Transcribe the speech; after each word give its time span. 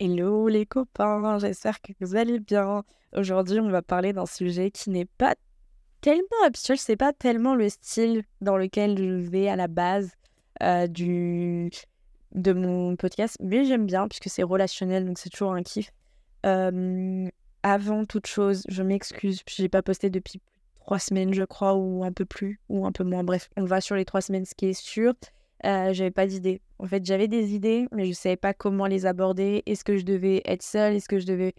Hello 0.00 0.46
les 0.46 0.64
copains, 0.64 1.40
j'espère 1.40 1.80
que 1.80 1.92
vous 2.00 2.14
allez 2.14 2.38
bien. 2.38 2.84
Aujourd'hui, 3.16 3.58
on 3.58 3.68
va 3.68 3.82
parler 3.82 4.12
d'un 4.12 4.26
sujet 4.26 4.70
qui 4.70 4.90
n'est 4.90 5.06
pas 5.06 5.34
tellement 6.00 6.44
habituel, 6.44 6.78
c'est 6.78 6.96
pas 6.96 7.12
tellement 7.12 7.56
le 7.56 7.68
style 7.68 8.22
dans 8.40 8.56
lequel 8.56 8.96
je 8.96 9.28
vais 9.28 9.48
à 9.48 9.56
la 9.56 9.66
base 9.66 10.12
euh, 10.62 10.86
du 10.86 11.70
de 12.32 12.52
mon 12.52 12.94
podcast, 12.94 13.38
mais 13.40 13.64
j'aime 13.64 13.86
bien 13.86 14.06
puisque 14.06 14.28
c'est 14.28 14.44
relationnel, 14.44 15.04
donc 15.04 15.18
c'est 15.18 15.30
toujours 15.30 15.52
un 15.52 15.64
kiff. 15.64 15.90
Euh, 16.46 17.28
avant 17.64 18.04
toute 18.04 18.28
chose, 18.28 18.62
je 18.68 18.84
m'excuse, 18.84 19.40
j'ai 19.48 19.68
pas 19.68 19.82
posté 19.82 20.10
depuis 20.10 20.40
trois 20.78 21.00
semaines, 21.00 21.34
je 21.34 21.42
crois, 21.42 21.74
ou 21.74 22.04
un 22.04 22.12
peu 22.12 22.24
plus, 22.24 22.60
ou 22.68 22.86
un 22.86 22.92
peu 22.92 23.02
moins. 23.02 23.24
Bref, 23.24 23.50
on 23.56 23.64
va 23.64 23.80
sur 23.80 23.96
les 23.96 24.04
trois 24.04 24.20
semaines, 24.20 24.44
ce 24.44 24.54
qui 24.54 24.66
est 24.66 24.80
sûr. 24.80 25.14
Euh, 25.64 25.92
j'avais 25.92 26.10
pas 26.10 26.26
d'idée. 26.26 26.60
En 26.78 26.86
fait, 26.86 27.04
j'avais 27.04 27.28
des 27.28 27.54
idées, 27.54 27.88
mais 27.92 28.06
je 28.06 28.12
savais 28.12 28.36
pas 28.36 28.54
comment 28.54 28.86
les 28.86 29.06
aborder. 29.06 29.62
Est-ce 29.66 29.84
que 29.84 29.96
je 29.96 30.04
devais 30.04 30.42
être 30.44 30.62
seule? 30.62 30.94
Est-ce 30.94 31.08
que 31.08 31.18
je 31.18 31.26
devais 31.26 31.54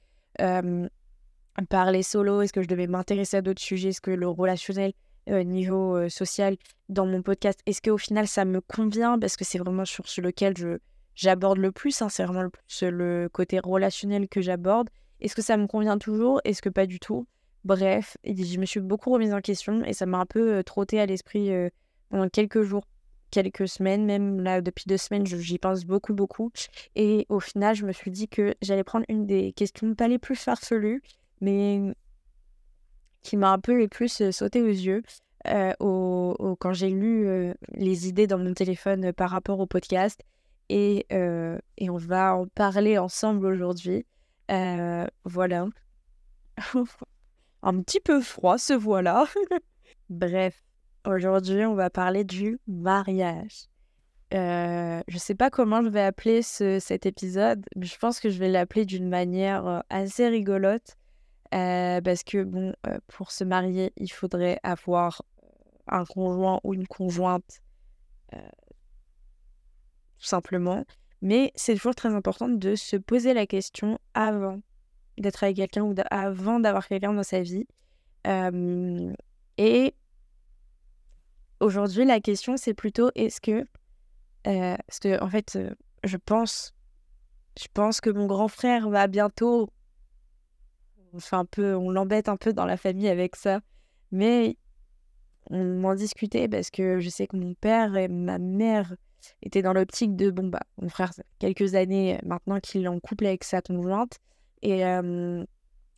parler 1.70 2.04
solo? 2.04 2.42
Est-ce 2.42 2.54
que 2.54 2.62
je 2.62 2.68
devais 2.68 2.88
m'intéresser 2.88 3.38
à 3.38 3.42
d'autres 3.42 3.62
sujets? 3.62 3.90
Est-ce 3.90 4.02
que 4.02 4.12
le 4.12 4.28
relationnel, 4.28 4.94
euh, 5.30 5.44
niveau 5.44 5.98
euh, 5.98 6.10
social, 6.10 6.56
dans 6.88 7.06
mon 7.06 7.22
podcast, 7.22 7.60
est-ce 7.66 7.82
qu'au 7.82 7.98
final 7.98 8.28
ça 8.28 8.46
me 8.46 8.62
convient? 8.62 9.20
Parce 9.20 9.36
que 9.36 9.44
c'est 9.44 9.60
vraiment 9.60 9.86
sur, 9.86 10.08
sur 10.08 10.24
lequel 10.24 10.58
je, 10.58 10.78
j'aborde 11.16 11.58
le 11.58 11.72
plus. 11.72 12.02
Hein, 12.02 12.10
c'est 12.10 12.24
vraiment 12.24 12.44
le, 12.44 12.50
plus, 12.50 12.84
le 12.84 13.28
côté 13.32 13.60
relationnel 13.60 14.30
que 14.30 14.42
j'aborde. 14.42 14.90
Est-ce 15.20 15.36
que 15.36 15.42
ça 15.42 15.58
me 15.58 15.68
convient 15.68 15.98
toujours? 15.98 16.40
Est-ce 16.46 16.62
que 16.62 16.70
pas 16.70 16.86
du 16.86 17.00
tout? 17.00 17.28
Bref, 17.66 18.16
je 18.24 18.58
me 18.58 18.66
suis 18.66 18.80
beaucoup 18.80 19.12
remise 19.12 19.34
en 19.34 19.42
question 19.42 19.84
et 19.84 19.92
ça 19.92 20.06
m'a 20.06 20.20
un 20.20 20.26
peu 20.26 20.64
trotté 20.64 21.02
à 21.02 21.06
l'esprit 21.06 21.52
pendant 22.08 22.30
quelques 22.30 22.62
jours 22.62 22.86
quelques 23.32 23.68
semaines, 23.68 24.06
même 24.06 24.42
là 24.42 24.62
depuis 24.62 24.86
deux 24.88 24.98
semaines, 24.98 25.26
j'y 25.26 25.58
pense 25.58 25.86
beaucoup, 25.86 26.14
beaucoup. 26.14 26.52
Et 26.96 27.26
au 27.30 27.40
final, 27.40 27.76
je 27.76 27.86
me 27.86 27.92
suis 27.92 28.12
dit 28.12 28.28
que 28.28 28.56
j'allais 28.62 28.84
prendre 28.84 29.06
une 29.10 29.26
des 29.26 29.54
questions 29.54 29.94
pas 29.96 30.08
les 30.08 30.20
plus 30.20 30.36
farfelues, 30.36 31.02
mais 31.42 31.94
qui 33.22 33.38
m'a 33.38 33.52
un 33.52 33.60
peu 33.60 33.78
les 33.78 33.88
plus 33.88 34.22
euh, 34.22 34.32
sauté 34.32 34.62
aux 34.62 34.68
yeux 34.68 35.04
euh, 35.48 35.74
au, 35.80 36.56
quand 36.60 36.74
j'ai 36.74 36.90
lu 36.90 37.28
euh, 37.28 37.54
les 37.74 38.08
idées 38.08 38.28
dans 38.28 38.38
mon 38.38 38.54
téléphone 38.54 39.14
par 39.14 39.30
rapport 39.30 39.60
au 39.60 39.66
podcast. 39.66 40.22
Et, 40.72 41.08
et 41.10 41.90
on 41.90 41.98
va 41.98 42.36
en 42.36 42.46
parler 42.46 43.00
ensemble 43.00 43.48
aujourd'hui. 43.48 44.06
voilà. 45.26 45.68
un 47.64 47.82
petit 47.82 48.00
peu 48.00 48.22
froid, 48.22 48.60
ce 48.60 48.74
voilà. 48.74 49.26
Bref, 50.12 50.64
Aujourd'hui, 51.08 51.66
on 51.66 51.76
va 51.76 51.90
parler 51.90 52.24
du 52.26 52.60
mariage. 52.68 53.68
Euh, 54.34 55.02
je 55.08 55.16
ne 55.16 55.20
sais 55.20 55.34
pas 55.34 55.50
comment 55.50 55.82
je 55.82 55.88
vais 55.88 56.04
appeler 56.04 56.42
cet 56.42 57.06
épisode, 57.06 57.66
mais 57.76 57.86
je 57.86 57.98
pense 57.98 58.20
que 58.20 58.30
je 58.30 58.38
vais 58.38 58.50
l'appeler 58.50 58.86
d'une 58.86 59.08
manière 59.08 59.66
euh, 59.66 59.80
assez 59.90 60.28
rigolote. 60.28 60.98
Euh, 61.56 62.00
parce 62.02 62.24
que, 62.24 62.44
bon, 62.44 62.74
pour 63.08 63.32
se 63.32 63.44
marier, 63.44 63.92
il 63.98 64.12
faudrait 64.12 64.60
avoir 64.62 65.24
un 65.88 66.06
conjoint 66.06 66.60
ou 66.64 66.76
une 66.76 66.86
conjointe, 66.86 67.64
tout 68.32 68.38
simplement. 70.20 70.86
Mais 71.24 71.52
c'est 71.56 71.74
toujours 71.74 71.96
très 71.96 72.14
important 72.14 72.50
de 72.50 72.76
se 72.76 72.98
poser 72.98 73.34
la 73.34 73.48
question 73.48 73.98
avant 74.14 74.60
d'être 75.18 75.44
avec 75.44 75.56
quelqu'un 75.56 75.82
ou 75.82 75.96
avant 76.12 76.60
d'avoir 76.60 76.88
quelqu'un 76.88 77.14
dans 77.14 77.24
sa 77.24 77.42
vie. 77.42 77.66
et 79.58 79.96
Aujourd'hui, 81.60 82.06
la 82.06 82.22
question, 82.22 82.56
c'est 82.56 82.74
plutôt 82.74 83.12
est-ce 83.16 83.42
que. 83.42 83.66
Euh, 84.48 84.78
parce 84.88 85.00
que, 85.00 85.22
en 85.22 85.30
fait, 85.30 85.56
euh, 85.56 85.74
je 86.04 86.18
pense. 86.18 86.74
Je 87.60 87.68
pense 87.74 88.00
que 88.00 88.10
mon 88.10 88.28
grand 88.28 88.48
frère 88.48 88.90
va 88.90 89.08
bientôt. 89.08 89.70
On, 91.12 91.20
fait 91.20 91.36
un 91.36 91.46
peu, 91.46 91.76
on 91.76 91.90
l'embête 91.90 92.30
un 92.30 92.38
peu 92.38 92.54
dans 92.54 92.66
la 92.66 92.78
famille 92.78 93.10
avec 93.10 93.36
ça. 93.36 93.60
Mais 94.12 94.56
on 95.50 95.66
m'en 95.66 95.96
discutait 95.96 96.48
parce 96.48 96.70
que 96.70 97.00
je 97.00 97.10
sais 97.10 97.28
que 97.28 97.36
mon 97.36 97.56
père 97.56 97.98
et 97.98 98.08
ma 98.08 98.38
mère 98.38 98.96
étaient 99.42 99.62
dans 99.62 99.74
l'optique 99.74 100.16
de 100.16 100.32
bon, 100.32 100.48
bah, 100.48 100.62
mon 100.82 100.88
frère, 100.88 101.12
quelques 101.40 101.76
années 101.76 102.18
maintenant 102.24 102.60
qu'il 102.62 102.84
est 102.84 102.88
en 102.88 103.00
couple 103.00 103.26
avec 103.26 103.44
sa 103.44 103.62
conjointe. 103.62 104.20
Et, 104.62 104.86
euh, 104.86 105.44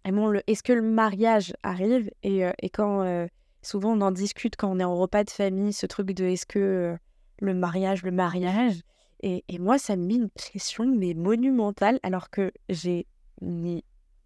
et 0.05 0.11
bon, 0.11 0.33
est-ce 0.47 0.63
que 0.63 0.73
le 0.73 0.81
mariage 0.81 1.53
arrive? 1.61 2.09
Et 2.23 2.41
quand 2.73 3.27
Souvent, 3.61 3.91
on 3.91 4.01
en 4.01 4.11
discute 4.11 4.55
quand 4.55 4.71
on 4.71 4.79
est 4.79 4.83
en 4.83 4.95
repas 4.95 5.23
de 5.23 5.29
famille, 5.29 5.73
ce 5.73 5.85
truc 5.85 6.11
de 6.11 6.25
est-ce 6.25 6.45
que 6.45 6.59
euh, 6.59 6.97
le 7.39 7.53
mariage, 7.53 8.03
le 8.03 8.11
mariage? 8.11 8.81
Et, 9.23 9.43
moi, 9.59 9.77
ça 9.77 9.95
me 9.95 10.07
met 10.07 10.15
une 10.15 10.31
pression, 10.31 10.85
mais 10.85 11.13
monumentale, 11.13 11.99
alors 12.01 12.31
que 12.31 12.51
j'ai 12.69 13.05
ni 13.41 13.83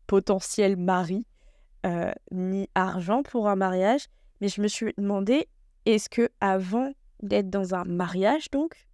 potentiel 0.08 0.78
mari, 0.78 1.26
euh, 1.86 2.14
ni 2.32 2.70
argent 2.76 3.22
pour 3.22 3.50
un 3.50 3.58
mariage. 3.58 4.06
Mais 4.40 4.48
je 4.48 4.62
me 4.62 4.70
suis 4.70 4.94
demandé, 4.98 5.50
est-ce 5.86 6.08
que 6.08 6.30
avant 6.40 6.94
d'être 7.22 7.50
dans 7.50 7.76
un 7.76 7.84
mariage, 7.84 8.50
donc, 8.52 8.88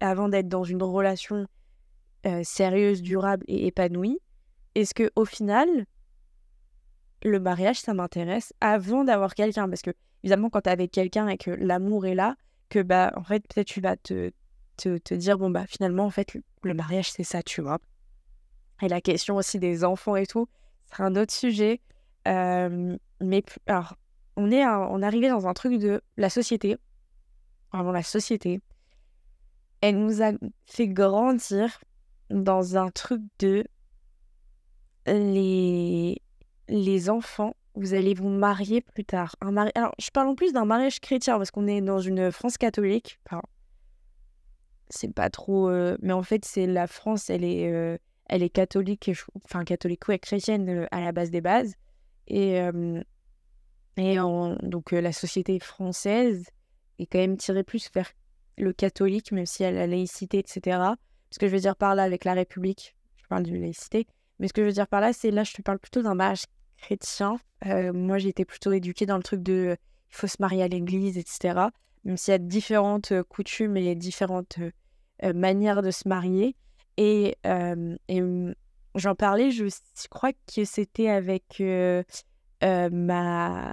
avant 0.00 0.28
d'être 0.28 0.48
dans 0.48 0.64
une 0.64 0.82
relation 0.82 1.46
euh, 2.26 2.42
sérieuse, 2.44 3.00
durable 3.00 3.44
et 3.48 3.66
épanouie, 3.66 4.18
est-ce 4.74 4.92
que 4.92 5.10
au 5.16 5.24
final, 5.24 5.86
le 7.24 7.40
mariage, 7.40 7.80
ça 7.80 7.94
m'intéresse 7.94 8.52
avant 8.60 9.04
d'avoir 9.04 9.34
quelqu'un. 9.34 9.68
Parce 9.68 9.82
que, 9.82 9.90
évidemment, 10.22 10.50
quand 10.50 10.62
tu 10.62 10.68
es 10.68 10.72
avec 10.72 10.90
quelqu'un 10.90 11.28
et 11.28 11.38
que 11.38 11.50
l'amour 11.50 12.06
est 12.06 12.14
là, 12.14 12.36
que, 12.68 12.80
bah, 12.80 13.12
en 13.16 13.24
fait, 13.24 13.46
peut-être 13.46 13.66
tu 13.66 13.80
vas 13.80 13.96
te, 13.96 14.32
te, 14.76 15.14
dire, 15.14 15.38
bon, 15.38 15.50
bah, 15.50 15.66
finalement, 15.66 16.04
en 16.04 16.10
fait, 16.10 16.36
le, 16.62 16.74
mariage, 16.74 17.10
c'est 17.10 17.24
ça, 17.24 17.42
tu 17.42 17.62
vois. 17.62 17.78
Et 18.82 18.88
la 18.88 19.00
question 19.00 19.36
aussi 19.36 19.58
des 19.58 19.84
enfants 19.84 20.16
et 20.16 20.26
tout, 20.26 20.48
c'est 20.86 21.02
un 21.02 21.16
autre 21.16 21.32
sujet. 21.32 21.80
mais, 22.24 23.42
alors, 23.66 23.96
on 24.36 24.50
est, 24.50 24.66
on 24.66 25.02
est 25.02 25.06
arrivé 25.06 25.28
dans 25.28 25.46
un 25.46 25.54
truc 25.54 25.78
de 25.78 26.02
la 26.16 26.28
société. 26.28 26.76
Vraiment, 27.72 27.92
la 27.92 28.02
société. 28.02 28.60
Elle 29.80 29.98
nous 29.98 30.22
a 30.22 30.32
fait 30.66 30.88
grandir 30.88 31.78
dans 32.30 32.76
un 32.76 32.90
truc 32.90 33.22
de 33.38 33.64
les 35.06 36.20
les 36.68 37.10
enfants, 37.10 37.54
vous 37.74 37.94
allez 37.94 38.14
vous 38.14 38.28
marier 38.28 38.80
plus 38.80 39.04
tard. 39.04 39.36
Un 39.40 39.52
mari... 39.52 39.70
Alors, 39.74 39.94
je 39.98 40.10
parle 40.10 40.28
en 40.28 40.34
plus 40.34 40.52
d'un 40.52 40.64
mariage 40.64 41.00
chrétien 41.00 41.36
parce 41.36 41.50
qu'on 41.50 41.66
est 41.66 41.80
dans 41.80 42.00
une 42.00 42.32
France 42.32 42.56
catholique. 42.56 43.20
C'est 44.88 45.12
pas 45.12 45.30
trop. 45.30 45.68
Euh, 45.68 45.96
mais 46.00 46.12
en 46.12 46.22
fait, 46.22 46.44
c'est 46.44 46.66
la 46.66 46.86
France, 46.86 47.28
elle 47.28 47.44
est, 47.44 47.70
euh, 47.72 47.98
elle 48.26 48.42
est 48.42 48.50
catholique, 48.50 49.10
enfin 49.44 49.64
catholique, 49.64 50.08
ouais, 50.08 50.18
chrétienne 50.18 50.68
euh, 50.68 50.86
à 50.90 51.00
la 51.00 51.12
base 51.12 51.30
des 51.30 51.40
bases. 51.40 51.74
Et, 52.28 52.58
et 53.96 54.16
donc, 54.16 54.90
la 54.90 55.12
société 55.12 55.60
française 55.60 56.44
est 56.98 57.06
quand 57.06 57.18
même 57.18 57.36
tirée 57.36 57.62
plus 57.62 57.88
vers 57.94 58.10
le 58.58 58.72
catholique, 58.72 59.30
même 59.30 59.46
si 59.46 59.62
elle 59.62 59.76
a 59.76 59.80
la 59.80 59.86
laïcité, 59.86 60.38
etc. 60.38 60.80
Ce 61.30 61.38
que 61.38 61.46
je 61.46 61.52
veux 61.52 61.60
dire 61.60 61.76
par 61.76 61.94
là 61.94 62.02
avec 62.02 62.24
la 62.24 62.34
République, 62.34 62.96
je 63.16 63.26
parle 63.28 63.44
de 63.44 63.54
laïcité. 63.54 64.08
Mais 64.40 64.48
ce 64.48 64.52
que 64.52 64.62
je 64.62 64.66
veux 64.66 64.72
dire 64.72 64.88
par 64.88 65.00
là, 65.00 65.12
c'est 65.12 65.30
là, 65.30 65.44
je 65.44 65.52
te 65.52 65.62
parle 65.62 65.78
plutôt 65.78 66.02
d'un 66.02 66.14
mariage 66.14 66.46
chrétien. 66.76 67.38
Euh, 67.66 67.92
moi, 67.92 68.18
été 68.18 68.44
plutôt 68.44 68.72
éduquée 68.72 69.06
dans 69.06 69.16
le 69.16 69.22
truc 69.22 69.42
de 69.42 69.76
il 70.10 70.14
faut 70.14 70.26
se 70.26 70.36
marier 70.40 70.62
à 70.62 70.68
l'église, 70.68 71.18
etc. 71.18 71.68
Même 72.04 72.16
s'il 72.16 72.32
y 72.32 72.34
a 72.34 72.38
différentes 72.38 73.12
euh, 73.12 73.22
coutumes 73.24 73.76
et 73.76 73.94
différentes 73.94 74.58
euh, 75.22 75.32
manières 75.32 75.82
de 75.82 75.90
se 75.90 76.08
marier. 76.08 76.56
Et, 76.98 77.36
et 78.08 78.22
j'en 78.94 79.14
parlais, 79.14 79.50
je 79.50 79.66
crois 80.08 80.32
que 80.32 80.64
c'était 80.64 81.10
avec 81.10 81.62
ma 82.62 83.72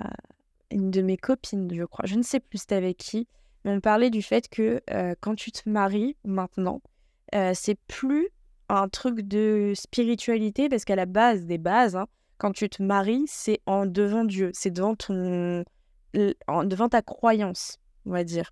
une 0.72 0.91
de 0.91 1.02
mes 1.02 1.16
copines, 1.16 1.74
je 1.74 1.85
crois. 1.85 2.06
Je 2.06 2.16
ne 2.16 2.22
sais 2.22 2.41
plus 2.41 2.58
c'était 2.58 2.75
avec 2.75 2.97
qui. 2.97 3.30
Mais 3.64 3.72
on 3.72 3.80
parlait 3.80 4.09
du 4.09 4.22
fait 4.22 4.50
que 4.50 4.81
quand 5.22 5.35
tu 5.35 5.53
te 5.53 5.70
maries 5.70 6.18
maintenant, 6.25 6.81
c'est 7.53 7.80
plus 7.88 8.28
un 8.68 8.90
truc 8.90 9.22
de 9.22 9.72
spiritualité 9.74 10.67
parce 10.67 10.84
qu'à 10.84 10.97
la 10.97 11.05
base 11.05 11.46
des 11.46 11.58
bases, 11.58 11.96
hein, 11.96 12.08
quand 12.43 12.51
tu 12.51 12.67
te 12.67 12.84
maries, 12.84 13.23
c'est 13.25 13.61
en 13.66 13.85
devant 13.85 14.25
Dieu, 14.25 14.51
c'est 14.53 14.69
devant 14.69 14.95
ton, 14.95 15.63
devant 16.13 16.90
ta 16.90 17.01
croyance, 17.01 17.79
on 18.05 18.11
va 18.11 18.25
dire. 18.25 18.51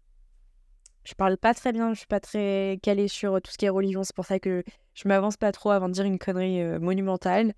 Je 1.03 1.13
parle 1.13 1.35
pas 1.35 1.53
très 1.53 1.73
bien, 1.73 1.93
je 1.93 1.97
suis 1.97 2.07
pas 2.07 2.21
très 2.21 2.79
calée 2.81 3.09
sur 3.09 3.41
tout 3.41 3.51
ce 3.51 3.57
qui 3.57 3.65
est 3.65 3.69
religion, 3.69 4.05
c'est 4.05 4.15
pour 4.15 4.25
ça 4.25 4.39
que 4.39 4.63
je 4.93 5.09
m'avance 5.09 5.35
pas 5.35 5.51
trop 5.51 5.71
avant 5.71 5.89
de 5.89 5.93
dire 5.93 6.05
une 6.05 6.19
connerie 6.19 6.61
euh, 6.61 6.79
monumentale. 6.79 7.53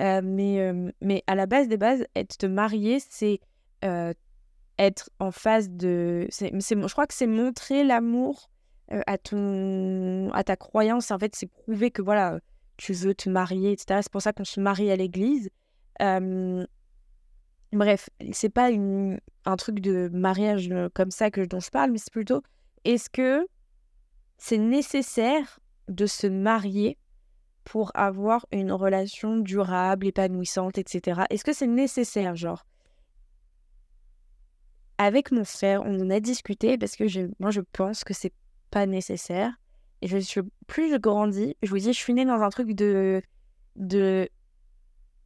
Euh, 0.00 0.22
mais, 0.24 0.58
euh, 0.58 0.90
mais 1.00 1.22
à 1.28 1.36
la 1.36 1.46
base 1.46 1.68
des 1.68 1.76
bases, 1.76 2.04
être 2.16 2.36
te 2.36 2.46
marier, 2.46 2.98
c'est 2.98 3.38
être 4.78 5.10
en 5.20 5.30
face 5.30 5.70
de. 5.70 6.26
c'est 6.30 6.50
je 6.52 6.92
crois 6.92 7.06
que 7.06 7.14
c'est 7.14 7.28
montrer 7.28 7.84
l'amour 7.84 8.50
à, 8.88 9.18
ton, 9.18 10.32
à 10.32 10.42
ta 10.42 10.56
croyance. 10.56 11.12
En 11.12 11.18
fait, 11.20 11.36
c'est 11.36 11.46
prouver 11.46 11.92
que 11.92 12.02
voilà, 12.02 12.40
tu 12.76 12.92
veux 12.92 13.14
te 13.14 13.30
marier, 13.30 13.70
etc. 13.70 14.00
C'est 14.02 14.10
pour 14.10 14.22
ça 14.22 14.32
qu'on 14.32 14.44
se 14.44 14.58
marie 14.58 14.90
à 14.90 14.96
l'église. 14.96 15.48
Bref, 17.72 18.10
c'est 18.32 18.48
pas 18.48 18.70
une, 18.70 19.20
un 19.44 19.56
truc 19.56 19.80
de 19.80 20.08
mariage 20.12 20.70
comme 20.94 21.10
ça 21.10 21.30
que, 21.30 21.42
dont 21.42 21.60
je 21.60 21.70
parle, 21.70 21.92
mais 21.92 21.98
c'est 21.98 22.12
plutôt 22.12 22.42
est-ce 22.84 23.10
que 23.10 23.46
c'est 24.38 24.58
nécessaire 24.58 25.60
de 25.88 26.06
se 26.06 26.26
marier 26.26 26.98
pour 27.64 27.90
avoir 27.94 28.46
une 28.52 28.70
relation 28.70 29.38
durable, 29.38 30.06
épanouissante, 30.06 30.78
etc. 30.78 31.22
Est-ce 31.30 31.44
que 31.44 31.52
c'est 31.52 31.66
nécessaire, 31.66 32.36
genre? 32.36 32.64
Avec 34.98 35.32
mon 35.32 35.44
frère, 35.44 35.82
on 35.84 36.00
en 36.00 36.10
a 36.10 36.20
discuté 36.20 36.78
parce 36.78 36.96
que 36.96 37.08
je, 37.08 37.22
moi, 37.40 37.50
je 37.50 37.60
pense 37.60 38.04
que 38.04 38.14
c'est 38.14 38.32
pas 38.70 38.86
nécessaire. 38.86 39.52
Et 40.00 40.08
je 40.08 40.40
plus 40.66 40.92
je 40.92 40.96
grandis, 40.96 41.56
je 41.62 41.70
vous 41.70 41.78
dis, 41.78 41.92
je 41.92 41.98
suis 41.98 42.14
née 42.14 42.24
dans 42.24 42.40
un 42.40 42.50
truc 42.50 42.72
de 42.72 43.20
de 43.74 44.28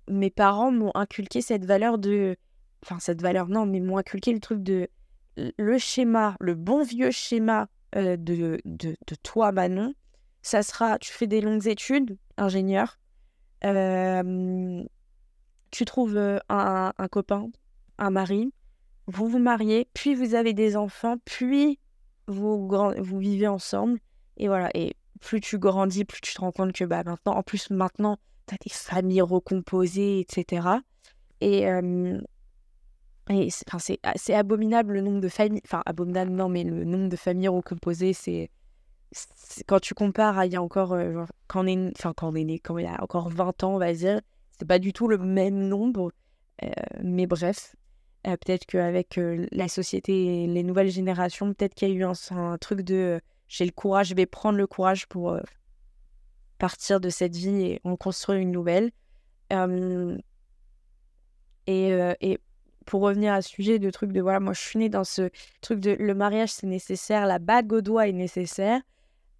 mes 0.08 0.30
parents 0.30 0.72
m'ont 0.72 0.92
inculqué 0.94 1.40
cette 1.40 1.64
valeur 1.64 1.98
de 1.98 2.36
enfin 2.84 2.98
cette 2.98 3.20
valeur 3.22 3.48
non, 3.48 3.66
mais 3.66 3.80
m'ont 3.80 3.98
inculqué 3.98 4.32
le 4.32 4.40
truc 4.40 4.62
de 4.62 4.88
le 5.36 5.78
schéma, 5.78 6.36
le 6.40 6.54
bon 6.54 6.82
vieux 6.82 7.10
schéma 7.10 7.68
euh, 7.96 8.16
de, 8.16 8.60
de, 8.64 8.96
de 9.06 9.14
toi 9.22 9.52
Manon, 9.52 9.94
ça 10.42 10.62
sera 10.62 10.98
tu 10.98 11.12
fais 11.12 11.26
des 11.26 11.40
longues 11.40 11.66
études, 11.66 12.18
ingénieur, 12.36 12.98
euh, 13.64 14.82
tu 15.70 15.84
trouves 15.84 16.16
euh, 16.16 16.38
un, 16.48 16.92
un 16.96 17.08
copain, 17.08 17.48
un 17.98 18.10
mari, 18.10 18.52
vous 19.06 19.28
vous 19.28 19.38
mariez, 19.38 19.88
puis 19.94 20.14
vous 20.14 20.34
avez 20.34 20.52
des 20.52 20.76
enfants, 20.76 21.16
puis 21.24 21.78
vous, 22.26 22.68
vous 22.98 23.18
vivez 23.18 23.48
ensemble. 23.48 23.98
Et 24.36 24.48
voilà, 24.48 24.70
et 24.74 24.94
plus 25.20 25.40
tu 25.40 25.58
grandis, 25.58 26.04
plus 26.04 26.20
tu 26.20 26.34
te 26.34 26.40
rends 26.40 26.52
compte 26.52 26.72
que 26.72 26.84
bah, 26.84 27.02
maintenant, 27.04 27.34
en 27.34 27.42
plus, 27.42 27.70
maintenant, 27.70 28.18
des 28.62 28.70
familles 28.70 29.22
recomposées, 29.22 30.20
etc. 30.20 30.68
Et, 31.40 31.66
et 33.30 33.48
c'est 34.16 34.34
abominable 34.34 34.94
le 34.94 35.00
nombre 35.00 35.20
de 35.20 35.28
familles, 35.28 35.62
enfin, 35.64 35.82
abominable, 35.86 36.30
non, 36.32 36.48
mais 36.48 36.64
le 36.64 36.84
nombre 36.84 37.08
de 37.08 37.16
familles 37.16 37.48
recomposées, 37.48 38.12
c'est. 38.12 38.50
Quand 39.66 39.80
tu 39.80 39.94
compares 39.94 40.38
à 40.38 40.46
il 40.46 40.52
y 40.52 40.56
a 40.56 40.62
encore, 40.62 40.96
quand, 41.48 41.64
on 41.64 41.66
est, 41.66 41.92
quand 42.00 42.22
on 42.22 42.34
est 42.36 42.44
né, 42.44 42.58
quand 42.60 42.78
il 42.78 42.84
y 42.84 42.86
a 42.88 43.02
encore 43.02 43.28
20 43.28 43.64
ans, 43.64 43.74
on 43.74 43.78
va 43.78 43.92
dire, 43.92 44.20
c'est 44.56 44.66
pas 44.66 44.78
du 44.78 44.92
tout 44.92 45.08
le 45.08 45.18
même 45.18 45.66
nombre. 45.68 46.12
mais 47.02 47.26
bref, 47.26 47.74
euh, 48.26 48.36
peut-être 48.36 48.66
qu'avec 48.66 49.18
la 49.52 49.68
société 49.68 50.44
et 50.44 50.46
les 50.46 50.62
nouvelles 50.62 50.90
générations, 50.90 51.52
peut-être 51.54 51.74
qu'il 51.74 51.88
y 51.88 51.92
a 51.92 51.94
eu 51.94 52.04
un, 52.04 52.58
truc 52.58 52.82
de 52.82 53.20
j'ai 53.48 53.64
le 53.64 53.72
courage, 53.72 54.08
je 54.08 54.14
vais 54.14 54.26
prendre 54.26 54.58
le 54.58 54.66
courage 54.66 55.06
pour 55.06 55.38
partir 56.60 57.00
de 57.00 57.08
cette 57.08 57.34
vie 57.34 57.62
et 57.62 57.80
en 57.84 57.96
construire 57.96 58.38
une 58.38 58.52
nouvelle. 58.52 58.92
et, 61.66 61.90
et, 62.20 62.38
pour 62.86 63.02
revenir 63.02 63.32
à 63.32 63.42
ce 63.42 63.50
sujet 63.50 63.78
de 63.78 63.90
truc 63.90 64.12
de 64.12 64.20
voilà, 64.20 64.40
moi 64.40 64.52
je 64.52 64.60
suis 64.60 64.78
née 64.78 64.88
dans 64.88 65.04
ce 65.04 65.30
truc 65.60 65.80
de 65.80 65.92
le 65.92 66.14
mariage 66.14 66.50
c'est 66.50 66.66
nécessaire, 66.66 67.26
la 67.26 67.38
bague 67.38 67.72
au 67.72 67.80
doigt 67.82 68.08
est 68.08 68.12
nécessaire. 68.12 68.80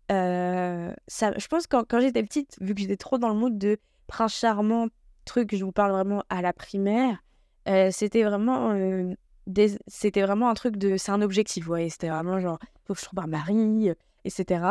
ça, 0.09 1.33
je 1.37 1.47
pense 1.49 1.67
que 1.67 1.77
quand, 1.77 1.85
quand 1.89 2.01
j'étais 2.01 2.23
petite, 2.23 2.57
vu 2.61 2.75
que 2.75 2.81
j'étais 2.81 2.97
trop 2.97 3.19
dans 3.19 3.29
le 3.29 3.35
mood 3.35 3.57
de 3.59 3.79
prince 4.07 4.35
charmant, 4.35 4.89
truc, 5.25 5.55
je 5.55 5.65
vous 5.65 5.73
parle 5.73 5.93
vraiment 5.93 6.23
à 6.29 6.43
la 6.43 6.53
primaire, 6.53 7.23
c'était 7.91 8.23
vraiment 8.23 8.75
c'était 9.89 10.23
vraiment 10.23 10.49
un 10.49 10.55
truc 10.55 10.77
de 10.77 10.97
c'est 10.97 11.13
un 11.13 11.23
objectif 11.23 11.69
ouais 11.69 11.89
c'était 11.89 12.09
vraiment 12.09 12.39
genre 12.41 12.59
faut 12.85 12.95
que 12.95 13.01
je 13.01 13.05
trouve 13.05 13.21
un 13.21 13.27
mari 13.27 13.91
etc 14.25 14.65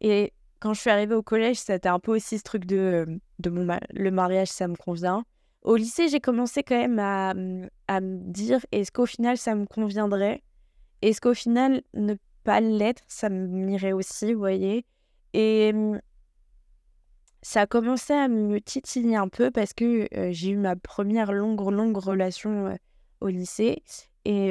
et 0.00 0.32
quand 0.62 0.74
je 0.74 0.80
suis 0.80 0.90
arrivée 0.90 1.16
au 1.16 1.22
collège 1.22 1.56
c'était 1.56 1.88
un 1.88 1.98
peu 1.98 2.14
aussi 2.14 2.38
ce 2.38 2.44
truc 2.44 2.64
de 2.66 3.20
de 3.40 3.50
mon 3.50 3.66
le 3.90 4.10
mariage 4.10 4.48
ça 4.48 4.68
me 4.68 4.76
convient 4.76 5.24
au 5.62 5.76
lycée 5.76 6.08
j'ai 6.08 6.20
commencé 6.20 6.62
quand 6.62 6.78
même 6.78 6.98
à, 6.98 7.34
mmh, 7.34 7.68
à 7.88 8.00
me 8.00 8.18
dire 8.32 8.60
est-ce 8.72 8.90
qu'au 8.92 9.06
final 9.06 9.36
ça 9.36 9.54
me 9.54 9.66
conviendrait? 9.66 10.42
Est-ce 11.02 11.20
qu'au 11.20 11.34
final 11.34 11.82
ne 11.94 12.14
pas 12.44 12.60
l'être 12.60 13.02
ça 13.08 13.28
m'irait 13.28 13.92
aussi 13.92 14.32
vous 14.32 14.40
voyez? 14.40 14.84
Et 15.32 15.72
mmh, 15.72 16.00
ça 17.42 17.62
a 17.62 17.66
commencé 17.66 18.12
à 18.12 18.28
me 18.28 18.60
titiller 18.60 19.16
un 19.16 19.28
peu 19.28 19.50
parce 19.50 19.72
que 19.72 20.08
j'ai 20.30 20.50
eu 20.50 20.56
ma 20.56 20.76
première 20.76 21.32
longue, 21.32 21.60
longue 21.70 21.96
relation 21.96 22.76
au 23.20 23.28
lycée. 23.28 23.82
Et, 24.24 24.50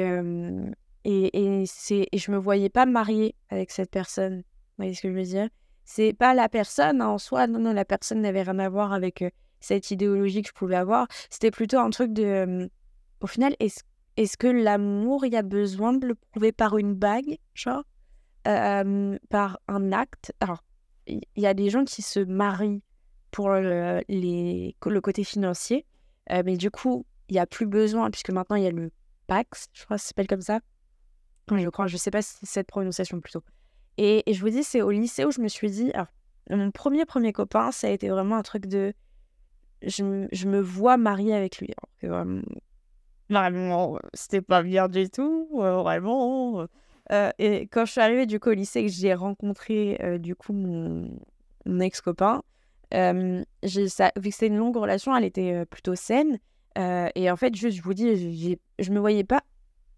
et, 1.04 1.60
et, 1.62 1.64
c'est, 1.66 2.06
et 2.12 2.18
je 2.18 2.30
me 2.30 2.36
voyais 2.36 2.68
pas 2.68 2.84
mariée 2.84 3.34
avec 3.48 3.70
cette 3.70 3.90
personne. 3.90 4.38
Vous 4.38 4.44
voyez 4.76 4.92
ce 4.92 5.00
que 5.02 5.08
je 5.08 5.14
veux 5.14 5.22
dire? 5.22 5.48
C'est 5.84 6.12
pas 6.12 6.34
la 6.34 6.48
personne 6.48 7.02
en 7.02 7.18
soi, 7.18 7.46
non, 7.46 7.58
non, 7.58 7.72
la 7.72 7.84
personne 7.84 8.20
n'avait 8.20 8.42
rien 8.42 8.58
à 8.58 8.68
voir 8.68 8.92
avec 8.92 9.24
cette 9.60 9.90
idéologie 9.90 10.42
que 10.42 10.48
je 10.48 10.54
pouvais 10.54 10.76
avoir. 10.76 11.06
C'était 11.30 11.50
plutôt 11.50 11.78
un 11.78 11.90
truc 11.90 12.12
de. 12.12 12.70
au 13.20 13.26
final, 13.26 13.56
est-ce, 13.60 13.80
est-ce 14.16 14.36
que 14.36 14.46
l'amour, 14.46 15.24
il 15.24 15.32
y 15.32 15.36
a 15.36 15.42
besoin 15.42 15.92
de 15.92 16.06
le 16.06 16.14
prouver 16.14 16.52
par 16.52 16.78
une 16.78 16.94
bague, 16.94 17.38
genre? 17.54 17.84
Par 18.44 19.58
un 19.68 19.92
acte? 19.92 20.32
Alors, 20.40 20.62
il 21.06 21.22
y 21.36 21.46
a 21.46 21.54
des 21.54 21.70
gens 21.70 21.84
qui 21.84 22.02
se 22.02 22.20
marient 22.20 22.82
pour 23.30 23.48
le, 23.50 24.02
les, 24.08 24.76
le 24.84 25.00
côté 25.00 25.24
financier, 25.24 25.86
euh, 26.30 26.42
mais 26.44 26.56
du 26.56 26.70
coup, 26.70 27.06
il 27.28 27.34
n'y 27.34 27.40
a 27.40 27.46
plus 27.46 27.66
besoin, 27.66 28.10
puisque 28.10 28.30
maintenant 28.30 28.56
il 28.56 28.62
y 28.62 28.66
a 28.66 28.70
le 28.70 28.90
PAX, 29.26 29.68
je 29.72 29.84
crois 29.84 29.98
ça 29.98 30.08
s'appelle 30.08 30.26
comme 30.26 30.42
ça. 30.42 30.60
Je 31.50 31.68
crois, 31.70 31.86
je 31.86 31.96
sais 31.96 32.10
pas 32.10 32.22
si 32.22 32.36
c'est 32.40 32.46
cette 32.46 32.66
prononciation 32.66 33.20
plutôt. 33.20 33.42
Et, 33.98 34.28
et 34.30 34.34
je 34.34 34.40
vous 34.40 34.50
dis, 34.50 34.64
c'est 34.64 34.82
au 34.82 34.90
lycée 34.90 35.24
où 35.24 35.30
je 35.30 35.40
me 35.40 35.48
suis 35.48 35.70
dit, 35.70 35.92
mon 36.50 36.70
premier 36.70 37.04
premier 37.04 37.32
copain, 37.32 37.72
ça 37.72 37.88
a 37.88 37.90
été 37.90 38.08
vraiment 38.08 38.36
un 38.36 38.42
truc 38.42 38.66
de, 38.66 38.94
je, 39.82 40.26
je 40.30 40.48
me 40.48 40.60
vois 40.60 40.96
mariée 40.96 41.34
avec 41.34 41.58
lui. 41.58 41.70
vraiment, 42.02 42.42
vraiment 43.28 43.98
c'était 44.14 44.42
pas 44.42 44.62
bien 44.62 44.88
du 44.88 45.08
tout, 45.08 45.48
vraiment. 45.52 46.66
Euh, 47.10 47.30
et 47.38 47.66
quand 47.66 47.84
je 47.84 47.92
suis 47.92 48.00
arrivée 48.00 48.26
du 48.26 48.40
coup 48.40 48.50
au 48.50 48.54
lycée, 48.54 48.82
que 48.82 48.90
j'ai 48.90 49.14
rencontré 49.14 49.98
euh, 50.02 50.18
du 50.18 50.34
coup 50.34 50.52
mon, 50.52 51.10
ex-copain, 51.80 52.42
euh, 52.94 53.42
vu 53.62 53.88
que 53.88 54.30
c'était 54.30 54.46
une 54.46 54.58
longue 54.58 54.76
relation, 54.76 55.16
elle 55.16 55.24
était 55.24 55.64
plutôt 55.66 55.94
saine. 55.94 56.38
et 56.76 57.30
en 57.30 57.36
fait, 57.36 57.54
juste, 57.54 57.76
je 57.76 57.82
vous 57.82 57.94
dis, 57.94 58.58
je 58.78 58.90
me 58.90 59.00
voyais 59.00 59.24
pas 59.24 59.42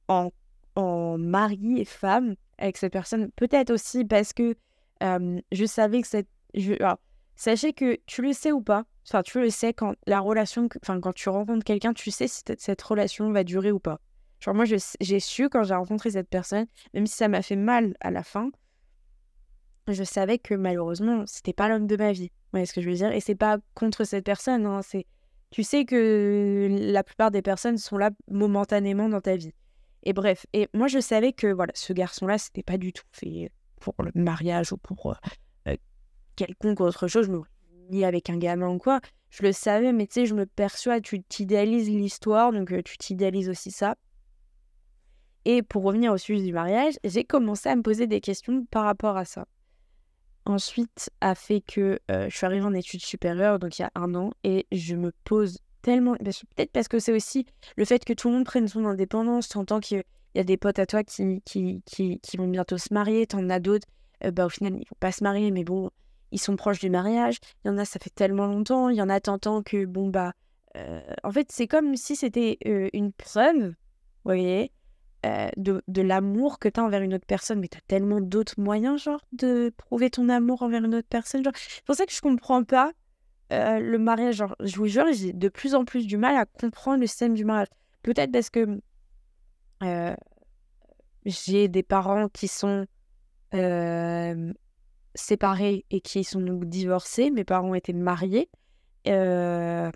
en, 0.09 0.31
en 0.77 1.19
mari 1.19 1.81
et 1.81 1.85
femme 1.85 2.35
avec 2.59 2.77
cette 2.77 2.93
personne. 2.93 3.31
Peut-être 3.33 3.71
aussi 3.71 4.05
parce 4.05 4.33
que 4.33 4.55
je 5.01 5.65
savais 5.67 6.03
que 6.03 6.09
cette. 6.09 6.29
Je, 6.55 6.75
sachez 7.37 7.73
que 7.73 7.99
tu 8.07 8.23
le 8.23 8.33
sais 8.33 8.53
ou 8.53 8.63
pas, 8.63 8.85
enfin, 9.09 9.23
tu 9.23 9.41
le 9.41 9.51
sais 9.51 9.73
quand 9.73 9.95
la 10.07 10.21
relation, 10.21 10.69
enfin, 10.83 11.01
quand 11.01 11.13
tu 11.13 11.29
rencontres 11.29 11.65
quelqu'un, 11.65 11.93
tu 11.93 12.11
sais 12.13 12.29
si 12.29 12.43
cette 12.59 12.83
relation 12.83 13.33
va 13.33 13.43
durer 13.43 13.73
ou 13.73 13.81
pas. 13.81 13.99
Genre, 14.41 14.55
moi, 14.55 14.65
j'ai 14.65 15.21
su 15.21 15.49
quand 15.49 15.65
j'ai 15.65 15.75
rencontré 15.75 16.11
cette 16.13 16.29
personne, 16.29 16.67
même 16.93 17.07
si 17.07 17.17
ça 17.17 17.29
m'a 17.29 17.43
fait 17.43 17.57
mal 17.57 17.97
à 18.01 18.11
la 18.11 18.23
fin, 18.23 18.51
je 19.89 20.05
savais 20.05 20.39
que 20.39 20.55
malheureusement, 20.55 21.25
c'était 21.27 21.53
pas 21.53 21.69
l'homme 21.69 21.87
de 21.87 21.97
ma 21.97 22.13
vie. 22.13 22.29
Vous 22.29 22.51
voyez 22.53 22.67
ce 22.67 22.73
que 22.73 22.81
je 22.81 22.89
veux 22.89 22.95
dire? 22.95 23.13
Et 23.13 23.21
c'est 23.21 23.35
pas 23.35 23.59
contre 23.75 24.05
cette 24.05 24.25
personne. 24.25 24.65
Hein, 24.67 24.81
c'est 24.83 25.07
tu 25.51 25.63
sais 25.63 25.85
que 25.85 26.69
la 26.71 27.05
plupart 27.05 27.31
des 27.31 27.43
personnes 27.43 27.79
sont 27.79 27.97
là 27.97 28.11
momentanément 28.29 29.09
dans 29.09 29.21
ta 29.21 29.37
vie. 29.37 29.53
Et 30.05 30.13
bref, 30.13 30.47
et 30.53 30.69
moi 30.75 30.87
je 30.87 31.01
savais 31.01 31.33
que 31.33 31.47
voilà, 31.47 31.73
ce 31.75 31.93
garçon-là, 31.93 32.37
c'était 32.39 32.63
pas 32.63 32.77
du 32.77 32.93
tout 32.93 33.05
fait 33.11 33.51
pour 33.81 33.95
le 33.99 34.11
mariage 34.15 34.73
ou 34.73 34.77
pour 34.77 35.13
euh, 35.13 35.15
euh, 35.69 35.77
quelconque 36.37 36.81
autre 36.81 37.09
chose, 37.09 37.31
ni 37.91 38.05
avec 38.05 38.29
un 38.31 38.37
gamin 38.37 38.69
ou 38.69 38.79
quoi. 38.79 39.01
Je 39.31 39.43
le 39.43 39.53
savais, 39.53 39.93
mais 39.93 40.07
tu 40.07 40.15
sais, 40.15 40.27
je 40.27 40.35
me 40.35 40.47
perçois, 40.47 41.01
tu 41.01 41.23
t'idéalises 41.23 41.89
l'histoire, 41.89 42.53
donc 42.53 42.71
euh, 42.73 42.83
tu 42.83 42.99
t'idéalises 42.99 43.49
aussi 43.49 43.71
ça. 43.71 43.97
Et 45.47 45.63
pour 45.63 45.83
revenir 45.83 46.13
au 46.13 46.19
sujet 46.19 46.45
du 46.45 46.53
mariage, 46.53 46.95
j'ai 47.03 47.25
commencé 47.25 47.69
à 47.69 47.77
me 47.77 47.83
poser 47.83 48.07
des 48.07 48.21
questions 48.21 48.65
par 48.71 48.85
rapport 48.85 49.17
à 49.17 49.25
ça. 49.25 49.47
Ensuite, 50.47 51.11
a 51.21 51.35
fait 51.35 51.61
que 51.61 51.99
je 52.09 52.29
suis 52.31 52.47
arrivée 52.47 52.65
en 52.65 52.75
études 52.75 53.03
supérieures, 53.03 53.59
donc 53.59 53.79
il 53.79 53.83
y 53.83 53.85
a 53.85 53.91
un 53.95 54.15
an, 54.15 54.33
et 54.43 54.67
je 54.73 54.95
me 54.95 55.13
pose 55.25 55.59
tellement. 55.85 56.15
Peut-être 56.15 56.73
parce 56.73 56.89
que 56.89 56.99
c'est 56.99 57.13
aussi 57.13 57.47
le 57.77 57.85
fait 57.85 58.05
que 58.05 58.13
tout 58.13 58.29
le 58.29 58.35
monde 58.35 58.45
prenne 58.45 58.67
son 58.67 58.85
indépendance. 58.87 59.49
Tu 59.49 59.59
entends 59.59 59.81
qu'il 59.81 60.03
y 60.35 60.41
a 60.41 60.45
des 60.45 60.57
potes 60.57 60.79
à 60.79 60.87
toi 60.87 61.05
qui, 61.05 61.43
qui, 61.45 61.83
qui, 61.85 62.19
qui 62.21 62.37
vont 62.37 62.49
bientôt 62.49 62.79
se 62.79 62.93
marier, 62.93 63.27
tu 63.27 63.37
en 63.37 63.51
as 63.51 63.61
d'autres, 63.61 63.87
euh, 64.25 64.31
bah, 64.31 64.47
au 64.47 64.49
final, 64.49 64.73
ils 64.75 64.89
vont 64.89 64.97
pas 64.99 65.13
se 65.13 65.23
marier, 65.23 65.51
mais 65.51 65.63
bon, 65.63 65.91
ils 66.33 66.41
sont 66.41 66.57
proches 66.57 66.81
du 66.81 66.91
mariage. 66.91 67.37
Il 67.65 67.69
y 67.69 67.71
en 67.71 67.79
a, 67.79 67.85
ça 67.85 67.99
fait 68.01 68.15
tellement 68.15 68.47
longtemps. 68.47 68.89
Il 68.89 68.97
y 68.97 69.03
en 69.03 69.09
a, 69.09 69.21
t'entends 69.21 69.63
que, 69.63 69.85
bon, 69.85 70.09
bah. 70.09 70.33
Euh, 70.77 71.01
en 71.23 71.31
fait, 71.31 71.53
c'est 71.53 71.69
comme 71.69 71.95
si 71.95 72.17
c'était 72.17 72.59
une 72.93 73.13
preuve, 73.13 73.69
vous 73.69 73.75
voyez, 74.25 74.73
euh, 75.25 75.49
de, 75.57 75.83
de 75.87 76.03
l'amour 76.03 76.59
que 76.59 76.69
tu 76.69 76.81
as 76.81 76.83
envers 76.83 77.03
une 77.03 77.15
autre 77.15 77.27
personne, 77.27 77.61
mais 77.61 77.69
tu 77.69 77.79
as 77.79 77.83
tellement 77.87 78.21
d'autres 78.21 78.59
moyens, 78.59 79.03
genre, 79.05 79.21
de 79.33 79.73
prouver 79.77 80.11
ton 80.11 80.29
amour 80.29 80.63
envers 80.63 80.83
une 80.85 80.97
autre 80.97 81.09
personne. 81.09 81.45
C'est 81.55 81.85
pour 81.85 81.95
ça 81.95 82.07
que 82.07 82.13
je 82.13 82.21
comprends 82.21 82.65
pas 82.65 82.93
euh, 83.53 83.79
le 83.79 83.99
mariage. 83.99 84.37
Genre, 84.37 84.57
je 84.61 84.77
vous 84.77 84.87
jure, 84.87 85.07
j'ai 85.13 85.33
de 85.33 85.49
plus 85.49 85.75
en 85.75 85.85
plus 85.85 86.07
du 86.07 86.17
mal 86.17 86.37
à 86.37 86.47
comprendre 86.47 87.01
le 87.01 87.07
système 87.07 87.35
du 87.35 87.45
mariage. 87.45 87.69
Peut-être 88.03 88.33
parce 88.33 88.51
que 88.51 88.81
euh, 89.83 90.15
j'ai 91.25 91.69
des 91.69 91.83
parents 91.83 92.29
qui 92.29 92.49
sont 92.49 92.87
séparés 95.15 95.85
et 95.91 96.01
qui 96.01 96.25
sont 96.25 96.41
donc 96.41 96.65
divorcés. 96.65 97.31
Mes 97.31 97.45
parents 97.45 97.75
étaient 97.75 97.93
mariés. 97.93 98.49
et, 99.07 99.93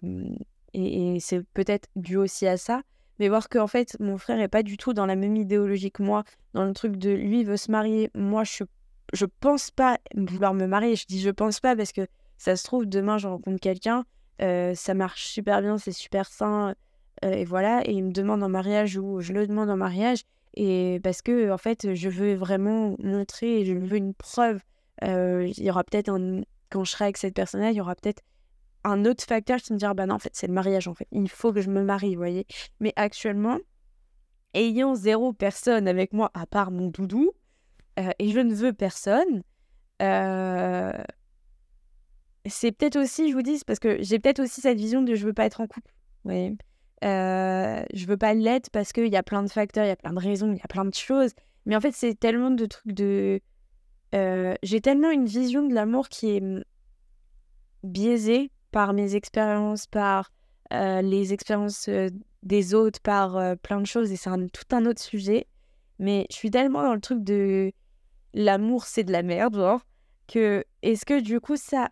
c'est 1.20 1.42
peut-être 1.54 1.88
dû 1.96 2.16
aussi 2.16 2.46
à 2.46 2.56
ça 2.56 2.82
mais 3.18 3.28
voir 3.28 3.48
que 3.48 3.58
en 3.58 3.66
fait 3.66 3.96
mon 4.00 4.18
frère 4.18 4.40
est 4.40 4.48
pas 4.48 4.62
du 4.62 4.76
tout 4.76 4.92
dans 4.92 5.06
la 5.06 5.16
même 5.16 5.36
idéologie 5.36 5.90
que 5.90 6.02
moi, 6.02 6.24
dans 6.54 6.64
le 6.64 6.72
truc 6.72 6.96
de 6.96 7.10
lui 7.10 7.44
veut 7.44 7.56
se 7.56 7.70
marier, 7.70 8.10
moi 8.14 8.44
je 8.44 8.64
je 9.14 9.24
pense 9.40 9.70
pas 9.70 9.98
vouloir 10.14 10.54
me 10.54 10.66
marier. 10.66 10.94
Je 10.94 11.06
dis 11.06 11.20
je 11.20 11.30
pense 11.30 11.60
pas 11.60 11.74
parce 11.74 11.92
que 11.92 12.06
Ça 12.38 12.57
se 12.57 12.64
trouve, 12.64 12.87
demain, 12.87 13.18
je 13.18 13.28
rencontre 13.28 13.61
quelqu'un, 13.61 14.04
ça 14.40 14.95
marche 14.95 15.26
super 15.26 15.61
bien, 15.61 15.76
c'est 15.76 15.92
super 15.92 16.26
sain, 16.26 16.75
et 17.23 17.45
voilà, 17.45 17.83
et 17.85 17.92
il 17.92 18.04
me 18.04 18.12
demande 18.12 18.42
en 18.42 18.49
mariage 18.49 18.97
ou 18.97 19.21
je 19.21 19.33
le 19.33 19.47
demande 19.47 19.68
en 19.71 19.76
mariage, 19.76 20.23
et 20.54 21.00
parce 21.02 21.21
que, 21.21 21.50
en 21.50 21.59
fait, 21.59 21.95
je 21.95 22.09
veux 22.09 22.35
vraiment 22.35 22.97
montrer, 22.99 23.64
je 23.64 23.75
veux 23.75 23.97
une 23.97 24.14
preuve. 24.14 24.61
il 25.02 25.62
y 25.62 25.71
aura 25.71 25.85
peut-être. 25.85 26.12
Quand 26.71 26.85
je 26.85 26.90
serai 26.90 27.04
avec 27.04 27.16
cette 27.16 27.35
personne-là, 27.35 27.71
il 27.71 27.76
y 27.76 27.80
aura 27.80 27.95
peut-être 27.95 28.23
un 28.85 29.04
autre 29.04 29.25
facteur 29.25 29.59
qui 29.59 29.73
me 29.73 29.78
dira 29.78 29.95
bah 29.95 30.07
non, 30.07 30.14
en 30.16 30.18
fait, 30.18 30.30
c'est 30.35 30.47
le 30.47 30.52
mariage, 30.52 30.87
en 30.87 30.95
fait. 30.95 31.09
Il 31.12 31.28
faut 31.28 31.52
que 31.52 31.61
je 31.61 31.71
me 31.71 31.83
marie, 31.83 32.14
vous 32.14 32.21
voyez. 32.21 32.47
Mais 32.80 32.92
actuellement, 32.97 33.59
ayant 34.54 34.95
zéro 34.95 35.33
personne 35.33 35.88
avec 35.88 36.12
moi 36.12 36.30
à 36.35 36.47
part 36.47 36.71
mon 36.71 36.88
doudou, 36.88 37.33
et 37.97 38.30
je 38.30 38.40
ne 38.40 38.54
veux 38.54 38.73
personne, 38.73 39.42
c'est 42.48 42.72
peut-être 42.72 42.96
aussi, 42.96 43.30
je 43.30 43.34
vous 43.34 43.42
dis, 43.42 43.60
parce 43.66 43.78
que 43.78 44.02
j'ai 44.02 44.18
peut-être 44.18 44.40
aussi 44.40 44.60
cette 44.60 44.78
vision 44.78 45.02
de 45.02 45.14
je 45.14 45.26
veux 45.26 45.32
pas 45.32 45.44
être 45.44 45.60
en 45.60 45.66
couple. 45.66 45.92
Voyez 46.24 46.56
euh, 47.04 47.84
je 47.94 48.06
veux 48.06 48.16
pas 48.16 48.34
l'être 48.34 48.70
parce 48.70 48.92
qu'il 48.92 49.06
y 49.06 49.16
a 49.16 49.22
plein 49.22 49.42
de 49.42 49.50
facteurs, 49.50 49.84
il 49.84 49.88
y 49.88 49.92
a 49.92 49.96
plein 49.96 50.12
de 50.12 50.18
raisons, 50.18 50.52
il 50.52 50.58
y 50.58 50.62
a 50.62 50.68
plein 50.68 50.84
de 50.84 50.94
choses. 50.94 51.32
Mais 51.66 51.76
en 51.76 51.80
fait, 51.80 51.92
c'est 51.92 52.18
tellement 52.18 52.50
de 52.50 52.66
trucs 52.66 52.92
de. 52.92 53.40
Euh, 54.14 54.54
j'ai 54.62 54.80
tellement 54.80 55.10
une 55.10 55.26
vision 55.26 55.66
de 55.66 55.74
l'amour 55.74 56.08
qui 56.08 56.36
est 56.36 56.40
mmh, 56.40 56.64
biaisée 57.84 58.50
par 58.72 58.94
mes 58.94 59.14
expériences, 59.14 59.86
par 59.86 60.32
euh, 60.72 61.02
les 61.02 61.32
expériences 61.32 61.88
des 62.42 62.74
autres, 62.74 63.00
par 63.00 63.56
plein 63.58 63.80
de 63.80 63.86
choses, 63.86 64.10
et 64.10 64.16
c'est 64.16 64.30
tout 64.50 64.76
un 64.76 64.86
autre 64.86 65.02
sujet. 65.02 65.46
Mais 65.98 66.26
je 66.30 66.36
suis 66.36 66.50
tellement 66.50 66.82
dans 66.82 66.94
le 66.94 67.00
truc 67.00 67.22
de 67.22 67.72
l'amour, 68.34 68.84
c'est 68.84 69.04
de 69.04 69.12
la 69.12 69.22
merde, 69.22 69.56
genre, 69.56 69.80
que 70.26 70.64
est-ce 70.82 71.04
que 71.04 71.20
du 71.20 71.40
coup, 71.40 71.56
ça 71.56 71.88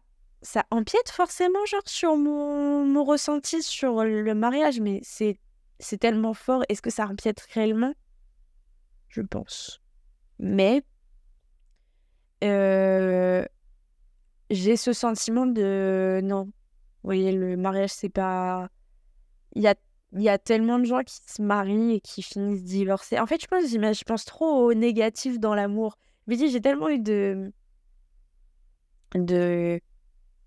ça 0.46 0.64
empiète 0.70 1.10
forcément 1.10 1.64
genre 1.66 1.82
sur 1.86 2.16
mon, 2.16 2.84
mon 2.86 3.04
ressenti 3.04 3.62
sur 3.62 4.04
le 4.04 4.34
mariage, 4.34 4.80
mais 4.80 5.00
c'est 5.02 5.38
c'est 5.78 5.98
tellement 5.98 6.34
fort. 6.34 6.62
Est-ce 6.68 6.82
que 6.82 6.90
ça 6.90 7.06
empiète 7.06 7.40
réellement? 7.52 7.94
Je 9.08 9.20
pense. 9.20 9.80
Mais 10.38 10.82
euh, 12.44 13.44
j'ai 14.50 14.76
ce 14.76 14.92
sentiment 14.92 15.46
de 15.46 16.20
non. 16.22 16.44
Vous 16.44 16.52
voyez, 17.02 17.32
le 17.32 17.56
mariage, 17.56 17.90
c'est 17.90 18.08
pas. 18.08 18.68
Il 19.54 19.62
y 19.62 19.68
a, 19.68 19.74
y 20.12 20.28
a 20.28 20.38
tellement 20.38 20.78
de 20.78 20.84
gens 20.84 21.02
qui 21.02 21.16
se 21.26 21.42
marient 21.42 21.94
et 21.94 22.00
qui 22.00 22.22
finissent 22.22 22.64
divorcés. 22.64 23.18
En 23.18 23.26
fait, 23.26 23.40
je 23.40 23.46
pense, 23.46 23.64
je 23.70 24.04
pense 24.04 24.24
trop 24.24 24.66
au 24.66 24.74
négatif 24.74 25.38
dans 25.38 25.54
l'amour. 25.54 25.96
Mais 26.26 26.36
j'ai 26.36 26.60
tellement 26.60 26.88
eu 26.88 26.98
de. 26.98 27.52
de 29.14 29.80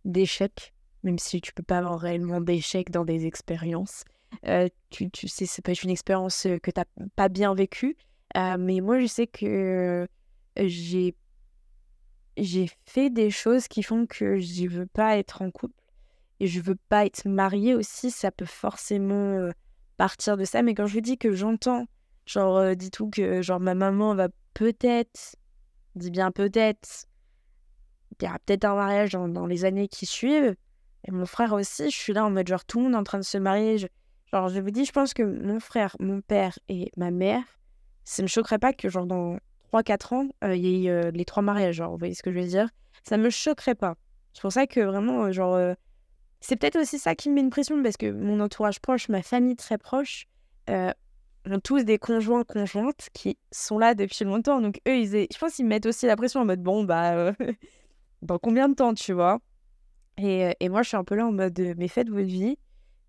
d'échecs, 0.06 0.74
même 1.04 1.20
si 1.20 1.42
tu 1.42 1.54
peux 1.54 1.64
pas 1.64 1.80
avoir 1.80 2.00
réellement 2.00 2.42
d'échecs 2.42 2.92
dans 2.92 3.06
des 3.06 3.26
expériences. 3.26 4.04
Euh, 4.46 4.68
tu, 4.90 5.10
tu, 5.10 5.28
sais, 5.28 5.46
peut 5.62 5.72
être 5.72 5.84
une 5.84 5.90
expérience 5.90 6.46
euh, 6.46 6.58
que 6.60 6.72
tu 6.72 6.80
n'as 6.80 7.08
pas 7.16 7.30
bien 7.30 7.54
vécue. 7.54 7.98
Euh, 8.38 8.58
mais 8.60 8.80
moi, 8.80 9.00
je 9.00 9.08
sais 9.08 9.28
que 9.28 10.08
j'ai 10.58 11.16
j'ai 12.38 12.70
fait 12.86 13.10
des 13.10 13.32
choses 13.32 13.68
qui 13.68 13.84
font 13.84 14.06
que 14.06 14.40
je 14.40 14.68
veux 14.68 14.86
pas 14.86 15.18
être 15.18 15.42
en 15.42 15.52
couple 15.52 15.84
et 16.40 16.48
je 16.48 16.62
veux 16.62 16.78
pas 16.88 17.06
être 17.06 17.28
mariée 17.28 17.76
aussi. 17.76 18.12
Ça 18.12 18.32
peut 18.32 18.46
forcément 18.46 19.50
partir 19.98 20.38
de 20.38 20.46
ça. 20.46 20.62
Mais 20.62 20.74
quand 20.74 20.86
je 20.86 20.94
vous 20.94 21.02
dis 21.02 21.18
que 21.18 21.34
j'entends, 21.34 21.86
genre, 22.26 22.76
dis 22.78 22.92
tout 22.92 23.10
que 23.10 23.42
genre 23.42 23.60
ma 23.60 23.76
maman 23.76 24.16
va 24.16 24.30
peut-être, 24.54 25.36
dis 25.96 26.12
bien 26.12 26.32
peut-être, 26.32 27.09
il 28.22 28.26
y 28.26 28.28
aura 28.28 28.40
peut-être 28.40 28.66
un 28.66 28.76
mariage 28.76 29.12
dans, 29.12 29.46
les 29.46 29.66
années 29.66 29.88
qui 29.88 30.06
suivent. 30.06 30.56
Et 31.08 31.12
mon 31.12 31.26
frère 31.26 31.54
aussi, 31.54 31.90
je 31.90 31.96
suis 31.96 32.14
là 32.14 32.26
en 32.26 32.30
mode 32.30 32.48
genre 32.48 32.66
tout 32.66 32.80
le 32.80 32.86
monde 32.86 32.96
en 32.96 33.04
train 33.04 33.20
de 33.20 33.24
se 33.24 33.38
marier. 33.38 33.78
genre, 33.78 34.50
je 34.50 34.60
vous 34.60 34.72
dis, 34.72 34.86
je 34.86 34.92
pense 34.92 35.14
que 35.14 35.24
mon 35.24 35.60
frère, 35.60 35.96
mon 36.00 36.22
père 36.22 36.60
et 36.68 36.92
ma 36.98 37.12
mère, 37.12 37.44
ça 38.04 38.22
ne 38.22 38.26
me 38.26 38.28
choquerait 38.28 38.60
pas 38.60 38.74
que 38.74 38.90
genre 38.90 39.06
dans 39.06 39.38
3-4 39.72 40.16
ans, 40.16 40.30
euh, 40.44 40.56
il 40.56 40.66
y 40.66 40.88
ait 40.88 40.90
euh, 40.90 41.12
les 41.12 41.26
trois 41.26 41.44
mariages. 41.44 41.76
Genre, 41.76 41.92
vous 41.92 41.98
voyez 41.98 42.14
ce 42.14 42.24
que 42.24 42.32
je 42.32 42.40
veux 42.40 42.48
dire? 42.48 42.70
Ça 43.04 43.18
me 43.18 43.30
choquerait 43.30 43.76
pas. 43.76 43.96
C'est 44.34 44.42
pour 44.42 44.52
ça 44.52 44.68
que 44.68 44.80
vraiment, 44.82 45.26
euh, 45.26 45.32
genre, 45.32 45.76
c'est 46.42 46.56
peut-être 46.56 46.78
aussi 46.78 47.00
ça 47.00 47.16
qui 47.16 47.30
me 47.30 47.36
met 47.36 47.42
une 47.42 47.50
pression 47.50 47.82
parce 47.82 47.98
que 47.98 48.12
mon 48.12 48.40
entourage 48.40 48.80
proche, 48.80 49.10
ma 49.10 49.22
famille 49.22 49.56
très 49.56 49.78
proche, 49.78 50.28
ont 50.68 51.60
tous 51.64 51.84
des 51.84 51.98
conjoints 51.98 52.44
conjointes 52.44 53.10
qui 53.14 53.38
sont 53.52 53.80
là 53.80 53.96
depuis 53.96 54.26
longtemps. 54.26 54.62
Donc 54.62 54.82
eux, 54.88 54.98
ils, 54.98 55.28
je 55.32 55.38
pense 55.38 55.56
qu'ils 55.56 55.66
mettent 55.66 55.86
aussi 55.86 56.06
la 56.06 56.16
pression 56.16 56.42
en 56.42 56.46
mode 56.46 56.62
bon 56.62 56.84
bah 56.84 57.34
dans 58.22 58.38
combien 58.38 58.70
de 58.70 58.76
temps, 58.76 58.94
tu 58.94 59.14
vois? 59.14 59.40
Et, 60.18 60.54
et, 60.60 60.70
moi, 60.70 60.82
je 60.84 60.90
suis 60.90 60.98
un 60.98 61.04
peu 61.04 61.16
là 61.16 61.26
en 61.26 61.32
mode, 61.32 61.60
mais 61.78 61.88
faites 61.88 62.10
votre 62.10 62.28
vie. 62.28 62.58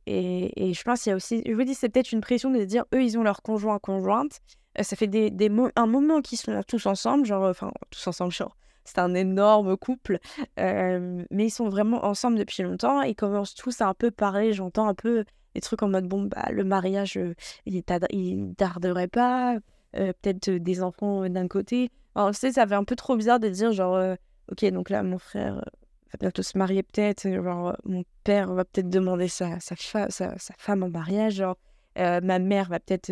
Et, 0.06 0.70
et 0.70 0.74
je 0.74 0.82
pense 0.82 1.02
qu'il 1.02 1.10
y 1.10 1.12
a 1.12 1.16
aussi, 1.16 1.42
je 1.46 1.52
vous 1.52 1.64
dis, 1.64 1.74
c'est 1.74 1.88
peut-être 1.88 2.12
une 2.12 2.20
pression 2.20 2.50
de 2.50 2.62
dire, 2.64 2.84
eux, 2.94 3.02
ils 3.02 3.18
ont 3.18 3.22
leur 3.22 3.42
conjoint, 3.42 3.78
conjointe. 3.78 4.40
ça 4.80 4.96
fait 4.96 5.06
des, 5.06 5.30
des 5.30 5.50
un 5.76 5.86
moment 5.86 6.20
qu'ils 6.20 6.38
sont 6.38 6.60
tous 6.66 6.86
ensemble, 6.86 7.26
genre, 7.26 7.44
enfin, 7.44 7.72
tous 7.90 8.06
ensemble, 8.06 8.32
genre, 8.32 8.56
c'est 8.84 8.98
un 8.98 9.14
énorme 9.14 9.76
couple. 9.76 10.18
mais 10.56 11.26
ils 11.30 11.50
sont 11.50 11.68
vraiment 11.68 12.04
ensemble 12.04 12.38
depuis 12.38 12.62
longtemps. 12.62 13.02
Ils 13.02 13.14
commencent 13.14 13.54
tous 13.54 13.80
à 13.80 13.88
un 13.88 13.94
peu 13.94 14.10
parler, 14.10 14.52
j'entends 14.52 14.88
un 14.88 14.94
peu 14.94 15.24
des 15.54 15.60
trucs 15.60 15.82
en 15.82 15.88
mode, 15.88 16.06
bon, 16.06 16.24
bah, 16.24 16.50
le 16.52 16.64
mariage, 16.64 17.18
il 17.66 17.74
ne 17.76 18.52
tarderait 18.54 19.08
pas. 19.08 19.56
peut-être 19.92 20.50
des 20.50 20.82
enfants 20.82 21.28
d'un 21.28 21.48
côté. 21.48 21.90
Alors, 22.14 22.30
tu 22.30 22.38
sais, 22.38 22.52
ça 22.52 22.66
fait 22.66 22.74
un 22.74 22.84
peu 22.84 22.96
trop 22.96 23.16
bizarre 23.16 23.40
de 23.40 23.48
dire, 23.48 23.72
genre, 23.72 24.16
ok, 24.50 24.64
donc 24.70 24.90
là, 24.90 25.02
mon 25.02 25.18
frère 25.18 25.58
euh, 25.58 25.70
va 26.12 26.16
bientôt 26.18 26.42
se 26.42 26.56
marier 26.58 26.82
peut-être, 26.82 27.26
euh, 27.26 27.42
genre, 27.42 27.68
euh, 27.68 27.74
mon 27.84 28.04
père 28.24 28.52
va 28.52 28.64
peut-être 28.64 28.90
demander 28.90 29.28
sa, 29.28 29.60
sa, 29.60 29.76
sa, 30.10 30.34
femme 30.58 30.82
en 30.82 30.90
mariage, 30.90 31.34
genre, 31.34 31.56
ma 31.96 32.38
mère 32.38 32.68
va 32.68 32.80
peut-être 32.80 33.06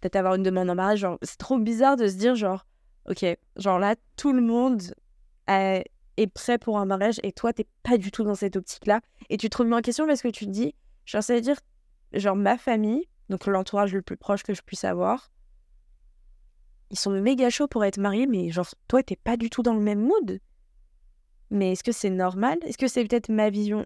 peut-être 0.00 0.16
avoir 0.16 0.34
une 0.34 0.42
demande 0.42 0.70
en 0.70 0.74
mariage, 0.74 1.00
genre, 1.00 1.18
c'est 1.22 1.38
trop 1.38 1.58
bizarre 1.58 1.96
de 1.96 2.08
se 2.08 2.16
dire, 2.16 2.34
genre, 2.34 2.66
ok, 3.08 3.24
genre 3.56 3.78
là, 3.78 3.94
tout 4.16 4.32
le 4.32 4.42
monde 4.42 4.82
est 5.48 6.26
prêt 6.34 6.58
pour 6.58 6.78
un 6.78 6.86
mariage 6.86 7.20
et 7.22 7.32
toi, 7.32 7.52
t'es 7.52 7.66
pas 7.82 7.98
du 7.98 8.10
tout 8.10 8.24
dans 8.24 8.34
cette 8.34 8.56
optique-là, 8.56 9.00
et 9.30 9.36
tu 9.36 9.48
te 9.48 9.58
remets 9.58 9.76
en 9.76 9.80
question 9.80 10.06
parce 10.06 10.22
que 10.22 10.28
tu 10.28 10.46
te 10.46 10.50
dis, 10.50 10.74
genre, 11.04 11.22
ça 11.22 11.34
veut 11.34 11.40
dire, 11.40 11.58
genre, 12.12 12.36
ma 12.36 12.58
famille, 12.58 13.06
donc 13.28 13.46
l'entourage 13.46 13.92
le 13.92 14.02
plus 14.02 14.16
proche 14.16 14.42
que 14.42 14.54
je 14.54 14.62
puisse 14.62 14.84
avoir, 14.84 15.30
ils 16.90 16.98
sont 16.98 17.10
méga 17.10 17.48
chauds 17.50 17.68
pour 17.68 17.84
être 17.84 17.98
mariés, 17.98 18.26
mais 18.26 18.50
genre, 18.50 18.68
toi, 18.88 19.02
t'es 19.02 19.16
pas 19.16 19.36
du 19.36 19.50
tout 19.50 19.62
dans 19.62 19.74
le 19.74 19.80
même 19.80 20.00
mood 20.00 20.40
mais 21.52 21.72
est-ce 21.72 21.84
que 21.84 21.92
c'est 21.92 22.10
normal? 22.10 22.58
Est-ce 22.62 22.78
que 22.78 22.88
c'est 22.88 23.04
peut-être 23.04 23.28
ma 23.28 23.50
vision? 23.50 23.84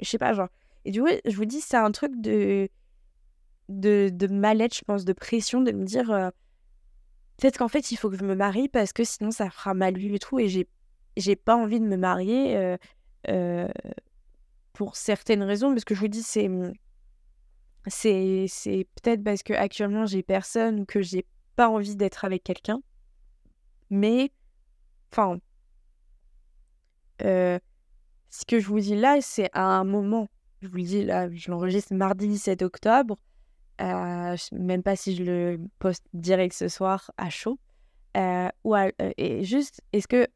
Je 0.00 0.08
sais 0.08 0.18
pas, 0.18 0.32
genre. 0.32 0.48
Et 0.84 0.90
du 0.90 1.02
coup, 1.02 1.08
je 1.24 1.36
vous 1.36 1.44
dis, 1.44 1.60
c'est 1.60 1.76
un 1.76 1.92
truc 1.92 2.12
de, 2.20 2.68
de, 3.68 4.10
de 4.12 4.26
mal-être, 4.26 4.74
je 4.76 4.84
pense, 4.84 5.04
de 5.04 5.12
pression, 5.12 5.60
de 5.60 5.72
me 5.72 5.84
dire 5.84 6.10
euh, 6.10 6.30
peut-être 7.36 7.58
qu'en 7.58 7.68
fait, 7.68 7.92
il 7.92 7.96
faut 7.96 8.10
que 8.10 8.16
je 8.16 8.24
me 8.24 8.34
marie 8.34 8.68
parce 8.68 8.92
que 8.92 9.04
sinon, 9.04 9.30
ça 9.30 9.50
fera 9.50 9.74
mal 9.74 9.96
vu 9.98 10.14
et 10.14 10.18
tout. 10.18 10.38
Et 10.38 10.48
j'ai, 10.48 10.66
j'ai 11.18 11.36
pas 11.36 11.56
envie 11.56 11.78
de 11.78 11.84
me 11.84 11.96
marier 11.96 12.56
euh, 12.56 12.76
euh, 13.28 13.68
pour 14.72 14.96
certaines 14.96 15.42
raisons, 15.42 15.70
parce 15.70 15.84
que 15.84 15.94
je 15.94 16.00
vous 16.00 16.08
dis, 16.08 16.22
c'est. 16.22 16.50
C'est, 17.86 18.46
c'est 18.48 18.86
peut-être 18.94 19.22
parce 19.22 19.42
que 19.42 19.52
actuellement 19.52 20.06
j'ai 20.06 20.22
personne 20.22 20.80
ou 20.80 20.84
que 20.86 21.02
j'ai 21.02 21.26
pas 21.54 21.68
envie 21.68 21.96
d'être 21.96 22.24
avec 22.24 22.42
quelqu'un. 22.42 22.80
Mais, 23.90 24.32
enfin, 25.12 25.38
euh, 27.24 27.58
ce 28.30 28.44
que 28.44 28.60
je 28.60 28.66
vous 28.66 28.80
dis 28.80 28.96
là, 28.96 29.18
c'est 29.20 29.50
à 29.52 29.64
un 29.64 29.84
moment. 29.84 30.28
Je 30.60 30.68
vous 30.68 30.76
le 30.76 30.82
dis 30.82 31.04
là, 31.04 31.28
je 31.30 31.50
l'enregistre 31.50 31.94
mardi 31.94 32.28
17 32.28 32.62
octobre. 32.62 33.18
Euh, 33.80 34.36
même 34.52 34.82
pas 34.82 34.96
si 34.96 35.16
je 35.16 35.24
le 35.24 35.60
poste 35.78 36.04
direct 36.12 36.54
ce 36.54 36.68
soir 36.68 37.10
à 37.16 37.30
chaud. 37.30 37.58
Euh, 38.16 38.48
ou 38.62 38.76
et 39.18 39.42
juste, 39.42 39.80
est-ce 39.92 40.06
que 40.06 40.28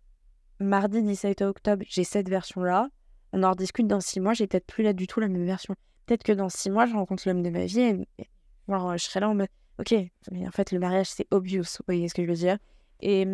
mardi 0.61 1.02
17 1.02 1.42
octobre, 1.42 1.85
j'ai 1.88 2.04
cette 2.04 2.28
version-là? 2.28 2.88
On 3.33 3.42
en 3.42 3.50
rediscute 3.50 3.87
dans 3.87 4.00
six 4.00 4.21
mois, 4.21 4.33
j'ai 4.33 4.47
peut-être 4.47 4.66
plus 4.66 4.83
là 4.83 4.92
du 4.92 5.07
tout 5.07 5.21
la 5.21 5.28
même 5.28 5.45
version. 5.45 5.75
Peut-être 6.07 6.25
que 6.25 6.33
dans 6.33 6.49
six 6.49 6.71
mois, 6.71 6.87
je 6.87 6.95
rencontre 6.95 7.28
l'homme 7.28 7.42
de 7.42 7.50
ma 7.50 7.66
vie 7.66 7.80
et, 7.80 8.07
je 8.68 8.97
serai 8.99 9.21
là 9.21 9.28
en 9.28 9.35
mode, 9.35 9.49
ok, 9.78 9.95
mais 10.30 10.47
en 10.47 10.50
fait, 10.50 10.73
le 10.73 10.78
mariage, 10.78 11.07
c'est 11.09 11.26
obvious, 11.30 11.62
vous 11.62 11.85
voyez 11.87 12.09
ce 12.09 12.14
que 12.14 12.23
je 12.23 12.28
veux 12.28 12.37
dire? 12.37 12.59
Et, 13.00 13.26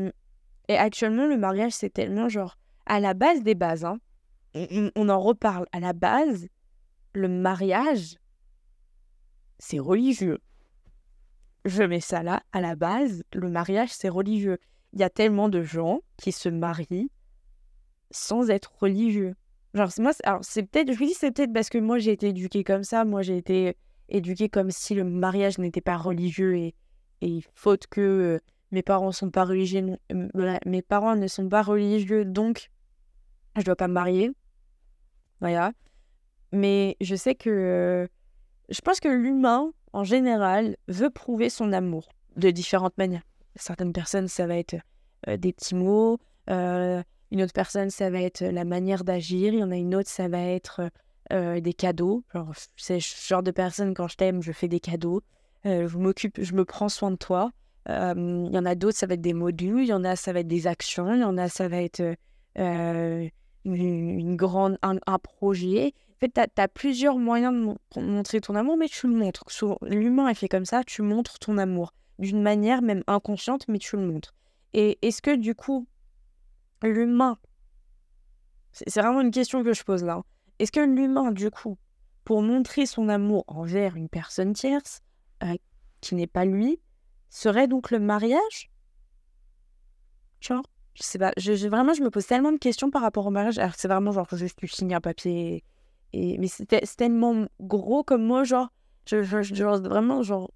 et 0.68 0.76
actuellement, 0.76 1.26
le 1.26 1.36
mariage, 1.36 1.72
c'est 1.72 1.90
tellement 1.90 2.28
genre, 2.28 2.56
à 2.86 3.00
la 3.00 3.14
base 3.14 3.42
des 3.42 3.54
bases, 3.54 3.84
hein, 3.84 3.98
on, 4.94 5.08
en 5.08 5.20
reparle, 5.20 5.66
à 5.72 5.80
la 5.80 5.92
base, 5.92 6.48
le 7.12 7.28
mariage, 7.28 8.16
c'est 9.58 9.78
religieux. 9.78 10.38
Je 11.64 11.82
mets 11.82 12.00
ça 12.00 12.22
là, 12.22 12.42
à 12.52 12.60
la 12.60 12.76
base, 12.76 13.24
le 13.32 13.48
mariage, 13.48 13.90
c'est 13.92 14.08
religieux. 14.08 14.58
Il 14.92 15.00
y 15.00 15.04
a 15.04 15.10
tellement 15.10 15.48
de 15.48 15.62
gens 15.62 16.00
qui 16.18 16.30
se 16.30 16.48
marient 16.48 17.10
sans 18.10 18.50
être 18.50 18.72
religieux. 18.78 19.34
Genre, 19.72 19.90
moi, 19.98 20.12
c'est 20.42 20.62
peut-être, 20.62 20.92
je 20.92 20.98
vous 20.98 21.06
dis, 21.06 21.14
c'est 21.14 21.32
peut-être 21.32 21.52
parce 21.52 21.68
que 21.68 21.78
moi, 21.78 21.98
j'ai 21.98 22.12
été 22.12 22.28
éduquée 22.28 22.62
comme 22.62 22.84
ça. 22.84 23.04
Moi, 23.04 23.22
j'ai 23.22 23.36
été 23.36 23.76
éduquée 24.08 24.48
comme 24.48 24.70
si 24.70 24.94
le 24.94 25.02
mariage 25.02 25.58
n'était 25.58 25.80
pas 25.80 25.96
religieux 25.96 26.56
et, 26.56 26.74
et 27.22 27.40
faute 27.54 27.88
que 27.88 28.00
euh, 28.00 28.38
mes 28.70 28.82
parents 28.82 29.10
sont 29.10 29.30
pas 29.30 29.44
religieux, 29.44 29.96
mes 30.66 30.82
parents 30.82 31.16
ne 31.16 31.26
sont 31.26 31.48
pas 31.48 31.62
religieux, 31.62 32.24
donc 32.24 32.70
je 33.56 33.64
dois 33.64 33.76
pas 33.76 33.88
me 33.88 33.92
marier. 33.92 34.32
Voilà. 35.40 35.72
Mais 36.52 36.96
je 37.00 37.16
sais 37.16 37.34
que. 37.34 38.08
je 38.68 38.80
pense 38.80 39.00
que 39.00 39.08
l'humain, 39.08 39.72
en 39.92 40.04
général, 40.04 40.76
veut 40.88 41.10
prouver 41.10 41.50
son 41.50 41.72
amour 41.72 42.08
de 42.36 42.50
différentes 42.50 42.96
manières. 42.98 43.22
Certaines 43.56 43.92
personnes, 43.92 44.28
ça 44.28 44.46
va 44.46 44.56
être 44.56 44.76
des 45.26 45.52
petits 45.52 45.74
mots. 45.74 46.18
une 46.48 47.42
autre 47.42 47.52
personne, 47.52 47.90
ça 47.90 48.10
va 48.10 48.20
être 48.20 48.42
la 48.42 48.64
manière 48.64 49.04
d'agir. 49.04 49.52
Il 49.52 49.60
y 49.60 49.62
en 49.62 49.70
a 49.70 49.76
une 49.76 49.94
autre, 49.94 50.08
ça 50.08 50.28
va 50.28 50.40
être 50.40 50.90
des 51.30 51.74
cadeaux. 51.74 52.24
c'est 52.76 53.00
ce 53.00 53.26
genre 53.26 53.42
de 53.42 53.50
personne, 53.50 53.94
quand 53.94 54.08
je 54.08 54.16
t'aime, 54.16 54.42
je 54.42 54.52
fais 54.52 54.68
des 54.68 54.80
cadeaux. 54.80 55.22
je 55.64 55.96
m'occupe, 55.96 56.40
je 56.42 56.54
me 56.54 56.64
prends 56.64 56.88
soin 56.88 57.10
de 57.10 57.16
toi. 57.16 57.52
Il 57.88 58.50
y 58.52 58.58
en 58.58 58.64
a 58.64 58.74
d'autres, 58.74 58.98
ça 58.98 59.06
va 59.06 59.14
être 59.14 59.20
des 59.20 59.34
modules. 59.34 59.82
Il 59.82 59.88
y 59.88 59.92
en 59.92 60.04
a, 60.04 60.16
ça 60.16 60.32
va 60.32 60.40
être 60.40 60.48
des 60.48 60.66
actions. 60.66 61.12
Il 61.14 61.20
y 61.20 61.24
en 61.24 61.36
a, 61.38 61.48
ça 61.48 61.68
va 61.68 61.82
être 61.82 62.16
une, 63.64 64.36
grande, 64.36 64.78
un, 64.82 65.18
projet. 65.18 65.94
En 66.16 66.18
fait, 66.20 66.32
tu 66.32 66.60
as, 66.60 66.68
plusieurs 66.68 67.18
moyens 67.18 67.76
de 67.96 68.00
montrer 68.00 68.40
ton 68.40 68.54
amour, 68.54 68.76
mais 68.76 68.88
tu 68.88 69.08
le 69.08 69.14
montres. 69.14 69.44
L'humain 69.82 70.28
est 70.28 70.34
fait 70.34 70.48
comme 70.48 70.64
ça, 70.64 70.82
tu 70.84 71.02
montres 71.02 71.38
ton 71.38 71.58
amour 71.58 71.92
d'une 72.18 72.42
manière 72.42 72.82
même 72.82 73.02
inconsciente, 73.06 73.66
mais 73.68 73.78
tu 73.78 73.96
le 73.96 74.06
montres. 74.06 74.34
Et 74.72 74.98
est-ce 75.02 75.22
que 75.22 75.34
du 75.34 75.54
coup, 75.54 75.86
l'humain, 76.82 77.38
c'est 78.72 79.00
vraiment 79.00 79.20
une 79.20 79.30
question 79.30 79.62
que 79.62 79.72
je 79.72 79.84
pose 79.84 80.04
là, 80.04 80.14
hein. 80.14 80.24
est-ce 80.58 80.72
que 80.72 80.80
l'humain, 80.80 81.32
du 81.32 81.50
coup, 81.50 81.78
pour 82.24 82.42
montrer 82.42 82.86
son 82.86 83.08
amour 83.08 83.44
envers 83.46 83.96
une 83.96 84.08
personne 84.08 84.52
tierce, 84.52 85.00
euh, 85.42 85.54
qui 86.00 86.14
n'est 86.14 86.26
pas 86.26 86.44
lui, 86.44 86.80
serait 87.30 87.68
donc 87.68 87.90
le 87.90 87.98
mariage? 87.98 88.70
Genre, 90.40 90.64
je 90.94 91.02
sais 91.02 91.18
pas, 91.18 91.32
je, 91.36 91.68
vraiment, 91.68 91.92
je 91.92 92.02
me 92.02 92.10
pose 92.10 92.26
tellement 92.26 92.52
de 92.52 92.58
questions 92.58 92.90
par 92.90 93.02
rapport 93.02 93.26
au 93.26 93.30
mariage. 93.30 93.58
Alors, 93.58 93.74
c'est 93.76 93.88
vraiment 93.88 94.12
genre 94.12 94.28
juste 94.32 94.58
tu 94.58 94.68
signes 94.68 94.94
un 94.94 95.00
papier. 95.00 95.64
Et, 96.12 96.38
mais 96.38 96.46
c'est 96.46 96.66
tellement 96.96 97.46
gros 97.60 98.04
comme 98.04 98.24
moi, 98.24 98.44
genre, 98.44 98.68
je, 99.06 99.22
je, 99.22 99.64
vraiment, 99.64 100.22
genre, 100.22 100.52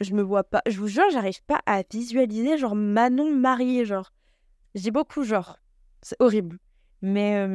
je 0.00 0.14
me 0.14 0.22
vois 0.22 0.44
pas. 0.44 0.62
Je 0.68 0.78
vous 0.78 0.86
jure, 0.86 1.02
j'arrive 1.12 1.42
pas 1.44 1.60
à 1.66 1.82
visualiser, 1.90 2.58
genre, 2.58 2.76
Manon 2.76 3.34
mariée, 3.34 3.84
genre. 3.84 4.12
Dis 4.76 4.92
beaucoup, 4.92 5.24
genre. 5.24 5.58
C'est 6.00 6.16
horrible. 6.20 6.58
Mais. 7.02 7.46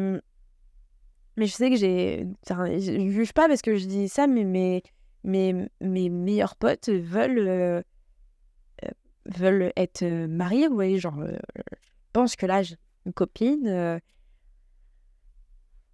mais 1.37 1.45
je 1.45 1.51
sais 1.51 1.69
que 1.69 1.77
j'ai. 1.77 2.27
Je 2.49 3.09
juge 3.09 3.31
pas 3.31 3.47
parce 3.47 3.61
que 3.61 3.77
je 3.77 3.85
dis 3.85 4.09
ça, 4.09 4.27
mais 4.27 4.43
mes, 4.43 4.83
mes, 5.23 5.69
mes 5.79 6.09
meilleurs 6.09 6.57
potes 6.57 6.89
veulent. 6.89 7.39
Euh, 7.39 7.81
euh, 8.83 8.89
veulent 9.25 9.71
être 9.77 10.03
mariés, 10.27 10.67
vous 10.67 10.75
voyez, 10.75 10.99
genre. 10.99 11.23
Pense 12.17 12.35
que 12.35 12.45
là, 12.47 12.61
une 13.05 13.13
copine. 13.13 13.67
elle 13.67 14.01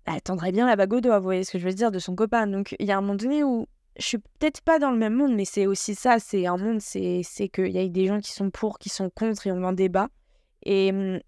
attendrait 0.05 0.51
bien 0.51 0.65
la 0.65 0.75
bague 0.75 0.93
au 0.93 1.01
doigt, 1.01 1.19
vous 1.19 1.25
voyez 1.25 1.43
ce 1.43 1.51
que 1.51 1.59
je 1.59 1.65
veux 1.65 1.73
dire, 1.73 1.91
de 1.91 1.99
son 1.99 2.15
copain. 2.15 2.47
Donc, 2.47 2.75
il 2.79 2.85
y 2.85 2.91
a 2.91 2.97
un 2.97 3.01
moment 3.01 3.15
donné 3.15 3.43
où 3.43 3.67
je 3.97 4.05
suis 4.05 4.17
peut-être 4.17 4.61
pas 4.61 4.79
dans 4.79 4.91
le 4.91 4.97
même 4.97 5.13
monde, 5.13 5.35
mais 5.35 5.45
c'est 5.45 5.67
aussi 5.67 5.95
ça. 5.95 6.19
C'est 6.19 6.47
un 6.47 6.57
monde, 6.57 6.79
c'est 6.79 7.23
qu'il 7.49 7.71
y 7.71 7.79
a 7.79 7.87
des 7.87 8.07
gens 8.07 8.19
qui 8.19 8.31
sont 8.31 8.49
pour, 8.49 8.79
qui 8.79 8.89
sont 8.89 9.09
contre, 9.09 9.47
et 9.47 9.51
on 9.51 9.63
en 9.63 9.73
débat. 9.73 10.09
Et, 10.63 10.91
mmh, 10.91 11.19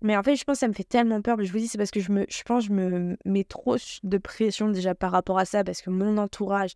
mais 0.00 0.16
en 0.16 0.22
fait, 0.22 0.36
je 0.36 0.44
pense 0.44 0.56
que 0.56 0.60
ça 0.60 0.68
me 0.68 0.74
fait 0.74 0.84
tellement 0.84 1.22
peur. 1.22 1.36
Je 1.42 1.50
vous 1.50 1.58
dis, 1.58 1.68
c'est 1.68 1.78
parce 1.78 1.90
que 1.90 2.00
je, 2.00 2.12
me, 2.12 2.26
je 2.28 2.42
pense 2.42 2.64
que 2.64 2.68
je 2.68 2.72
me 2.72 3.16
mets 3.24 3.44
trop 3.44 3.76
de 4.02 4.18
pression 4.18 4.68
déjà 4.68 4.94
par 4.94 5.12
rapport 5.12 5.38
à 5.38 5.44
ça, 5.44 5.64
parce 5.64 5.80
que 5.80 5.90
mon 5.90 6.18
entourage 6.18 6.72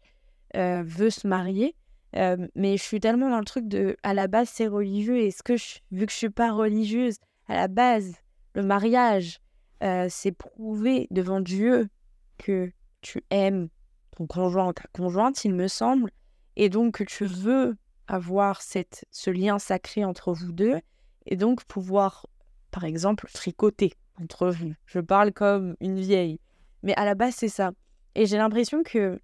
euh, 0.57 0.83
veut 0.85 1.11
se 1.11 1.27
marier. 1.27 1.75
Euh, 2.15 2.47
mais 2.55 2.77
je 2.77 2.83
suis 2.83 3.01
tellement 3.01 3.31
dans 3.31 3.39
le 3.39 3.45
truc 3.45 3.69
de, 3.69 3.97
à 4.03 4.13
la 4.15 4.29
base, 4.29 4.49
c'est 4.49 4.67
religieux. 4.67 5.19
Et 5.19 5.31
ce 5.31 5.43
que 5.43 5.57
je, 5.57 5.79
vu 5.91 6.07
que 6.07 6.13
je 6.13 6.17
suis 6.17 6.31
pas 6.31 6.53
religieuse, 6.53 7.17
à 7.53 7.57
la 7.57 7.69
base, 7.69 8.15
le 8.55 8.63
mariage, 8.63 9.39
euh, 9.83 10.07
c'est 10.09 10.33
prouver 10.33 11.07
devant 11.11 11.41
Dieu 11.41 11.91
que 12.39 12.73
tu 13.03 13.23
aimes 13.29 13.69
ton 14.17 14.27
conjoint 14.27 14.73
ta 14.73 14.85
conjointe, 14.95 15.45
il 15.45 15.53
me 15.53 15.69
semble, 15.69 16.11
et 16.57 16.71
donc 16.71 16.95
que 16.95 17.05
tu 17.05 17.27
veux 17.27 17.77
avoir 18.07 18.63
cette, 18.63 19.05
ce 19.11 19.29
lien 19.29 19.59
sacré 19.59 20.03
entre 20.03 20.33
vous 20.33 20.53
deux, 20.53 20.81
et 21.27 21.37
donc 21.37 21.65
pouvoir, 21.65 22.27
par 22.71 22.85
exemple, 22.85 23.29
tricoter 23.35 23.93
entre 24.19 24.49
vous. 24.49 24.73
Je 24.87 25.01
parle 25.01 25.33
comme 25.33 25.77
une 25.81 26.01
vieille, 26.01 26.41
mais 26.83 26.95
à 26.95 27.05
la 27.05 27.15
base, 27.15 27.35
c'est 27.35 27.51
ça. 27.51 27.73
Et 28.15 28.25
j'ai 28.25 28.39
l'impression 28.39 28.83
que, 28.83 29.21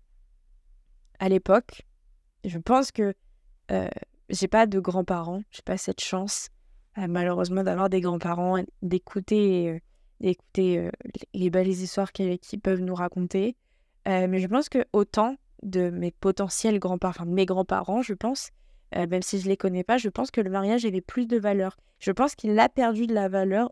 à 1.18 1.30
l'époque, 1.30 1.86
je 2.44 2.58
pense 2.58 2.92
que 2.92 3.14
euh, 3.70 3.88
j'ai 4.28 4.48
pas 4.48 4.66
de 4.66 4.80
grands-parents, 4.80 5.42
j'ai 5.50 5.62
pas 5.62 5.78
cette 5.78 6.02
chance, 6.02 6.50
malheureusement, 7.06 7.62
d'avoir 7.62 7.88
des 7.88 8.00
grands-parents, 8.00 8.62
d'écouter, 8.82 9.80
euh, 10.24 10.32
euh, 10.58 10.90
les 11.34 11.50
belles 11.50 11.68
histoires 11.68 12.12
qu'ils 12.12 12.60
peuvent 12.62 12.80
nous 12.80 12.94
raconter. 12.94 13.56
Euh, 14.08 14.26
mais 14.28 14.40
je 14.40 14.48
pense 14.48 14.68
que 14.68 14.84
autant 14.92 15.36
de 15.62 15.90
mes 15.90 16.10
potentiels 16.10 16.78
grands-parents, 16.78 17.10
enfin 17.10 17.24
mes 17.24 17.46
grands-parents, 17.46 18.02
je 18.02 18.14
pense, 18.14 18.50
même 18.96 19.22
si 19.22 19.38
je 19.38 19.44
ne 19.44 19.50
les 19.50 19.56
connais 19.56 19.84
pas, 19.84 19.98
je 19.98 20.08
pense 20.08 20.30
que 20.30 20.40
le 20.40 20.50
mariage 20.50 20.86
avait 20.86 21.02
plus 21.02 21.26
de 21.26 21.36
valeur. 21.38 21.76
Je 21.98 22.10
pense 22.10 22.34
qu'il 22.34 22.58
a 22.58 22.68
perdu 22.68 23.06
de 23.06 23.14
la 23.14 23.28
valeur 23.28 23.70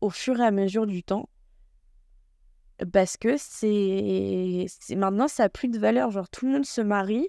au 0.00 0.08
fur 0.08 0.40
et 0.40 0.44
à 0.44 0.50
mesure 0.50 0.86
du 0.86 1.02
temps. 1.02 1.28
Parce 2.92 3.18
que 3.18 3.34
c'est 3.36 4.66
maintenant, 4.96 5.28
ça 5.28 5.44
n'a 5.44 5.48
plus 5.50 5.68
de 5.68 5.78
valeur. 5.78 6.10
Genre, 6.10 6.28
tout 6.30 6.46
le 6.46 6.52
monde 6.52 6.64
se 6.64 6.80
marie 6.80 7.28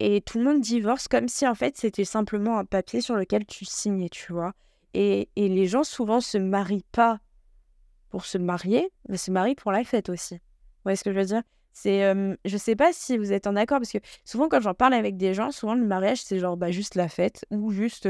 et 0.00 0.20
tout 0.20 0.38
le 0.38 0.44
monde 0.44 0.60
divorce 0.60 1.08
comme 1.08 1.28
si, 1.28 1.46
en 1.46 1.54
fait, 1.54 1.76
c'était 1.76 2.04
simplement 2.04 2.58
un 2.58 2.64
papier 2.64 3.00
sur 3.00 3.16
lequel 3.16 3.46
tu 3.46 3.64
signais, 3.64 4.08
tu 4.08 4.32
vois. 4.32 4.52
Et, 4.94 5.28
et 5.36 5.48
les 5.48 5.66
gens, 5.66 5.84
souvent, 5.84 6.20
se 6.20 6.38
marient 6.38 6.84
pas 6.92 7.20
pour 8.08 8.24
se 8.24 8.38
marier, 8.38 8.90
mais 9.08 9.16
se 9.16 9.30
marient 9.30 9.54
pour 9.54 9.72
la 9.72 9.84
fête 9.84 10.08
aussi. 10.08 10.34
Vous 10.34 10.82
voyez 10.84 10.96
ce 10.96 11.04
que 11.04 11.12
je 11.12 11.18
veux 11.18 11.24
dire? 11.24 11.42
C'est, 11.72 12.14
je 12.46 12.56
sais 12.56 12.74
pas 12.74 12.94
si 12.94 13.18
vous 13.18 13.32
êtes 13.34 13.46
en 13.46 13.54
accord, 13.54 13.78
parce 13.78 13.92
que 13.92 13.98
souvent 14.24 14.48
quand 14.48 14.62
j'en 14.62 14.72
parle 14.72 14.94
avec 14.94 15.18
des 15.18 15.34
gens, 15.34 15.50
souvent 15.50 15.74
le 15.74 15.84
mariage 15.84 16.22
c'est 16.22 16.38
genre 16.38 16.56
bah, 16.56 16.70
juste 16.70 16.94
la 16.94 17.06
fête 17.08 17.44
ou 17.50 17.70
juste 17.70 18.08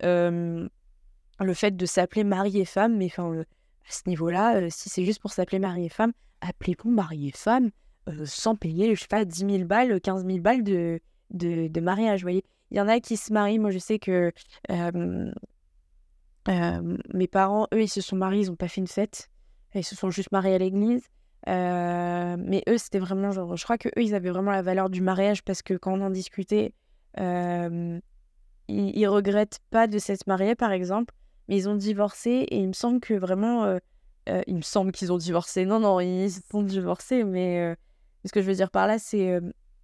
le 0.00 0.68
fait 1.54 1.76
de 1.76 1.86
s'appeler 1.86 2.22
mari 2.22 2.60
et 2.60 2.64
femme. 2.64 2.96
Mais 2.96 3.06
enfin, 3.06 3.40
à 3.40 3.90
ce 3.90 4.02
niveau-là, 4.06 4.70
si 4.70 4.88
c'est 4.88 5.04
juste 5.04 5.20
pour 5.20 5.32
s'appeler 5.32 5.58
mari 5.58 5.86
et 5.86 5.88
femme, 5.88 6.12
appelez-vous 6.40 6.90
mari 6.90 7.26
et 7.28 7.32
femme 7.32 7.70
sans 8.24 8.54
payer, 8.54 8.94
je 8.94 9.00
sais 9.00 9.08
pas, 9.08 9.24
10 9.24 9.38
000 9.38 9.64
balles, 9.64 10.00
15 10.00 10.24
000 10.24 10.38
balles 10.38 10.62
de, 10.62 11.00
de, 11.30 11.68
de 11.68 11.80
mariage. 11.80 12.20
Vous 12.20 12.24
voyez, 12.24 12.44
il 12.70 12.76
y 12.76 12.80
en 12.80 12.88
a 12.88 13.00
qui 13.00 13.16
se 13.16 13.32
marient. 13.32 13.58
Moi, 13.58 13.70
je 13.70 13.78
sais 13.78 13.98
que 13.98 14.32
mes 17.14 17.26
parents, 17.28 17.66
eux, 17.74 17.82
ils 17.82 17.88
se 17.88 18.00
sont 18.00 18.16
mariés, 18.16 18.42
ils 18.42 18.48
n'ont 18.48 18.56
pas 18.56 18.68
fait 18.68 18.80
une 18.80 18.86
fête. 18.86 19.28
Ils 19.74 19.84
se 19.84 19.94
sont 19.94 20.10
juste 20.10 20.32
mariés 20.32 20.54
à 20.54 20.58
l'église. 20.58 21.02
Mais 21.46 22.62
eux, 22.68 22.78
c'était 22.78 22.98
vraiment 22.98 23.30
je 23.32 23.64
crois 23.64 23.78
que 23.78 23.88
eux, 23.88 24.02
ils 24.02 24.14
avaient 24.14 24.30
vraiment 24.30 24.50
la 24.50 24.62
valeur 24.62 24.90
du 24.90 25.00
mariage 25.00 25.42
parce 25.42 25.62
que 25.62 25.74
quand 25.74 25.92
on 25.92 26.02
en 26.02 26.10
discutait, 26.10 26.74
euh, 27.18 27.98
ils, 28.68 29.08
regrettent 29.08 29.60
pas 29.70 29.86
de 29.86 29.98
s'être 29.98 30.26
mariés, 30.26 30.54
par 30.54 30.70
exemple, 30.70 31.14
mais 31.48 31.56
ils 31.56 31.68
ont 31.68 31.74
divorcé 31.74 32.30
et 32.30 32.58
il 32.58 32.68
me 32.68 32.72
semble 32.72 33.00
que 33.00 33.14
vraiment, 33.14 33.78
il 34.46 34.56
me 34.56 34.62
semble 34.62 34.92
qu'ils 34.92 35.12
ont 35.12 35.18
divorcé. 35.18 35.66
Non, 35.66 35.80
non, 35.80 36.00
ils 36.00 36.30
sont 36.30 36.62
divorcés, 36.62 37.24
mais 37.24 37.76
ce 38.24 38.32
que 38.32 38.42
je 38.42 38.46
veux 38.46 38.54
dire 38.54 38.70
par 38.70 38.86
là, 38.86 38.98
c'est 38.98 39.40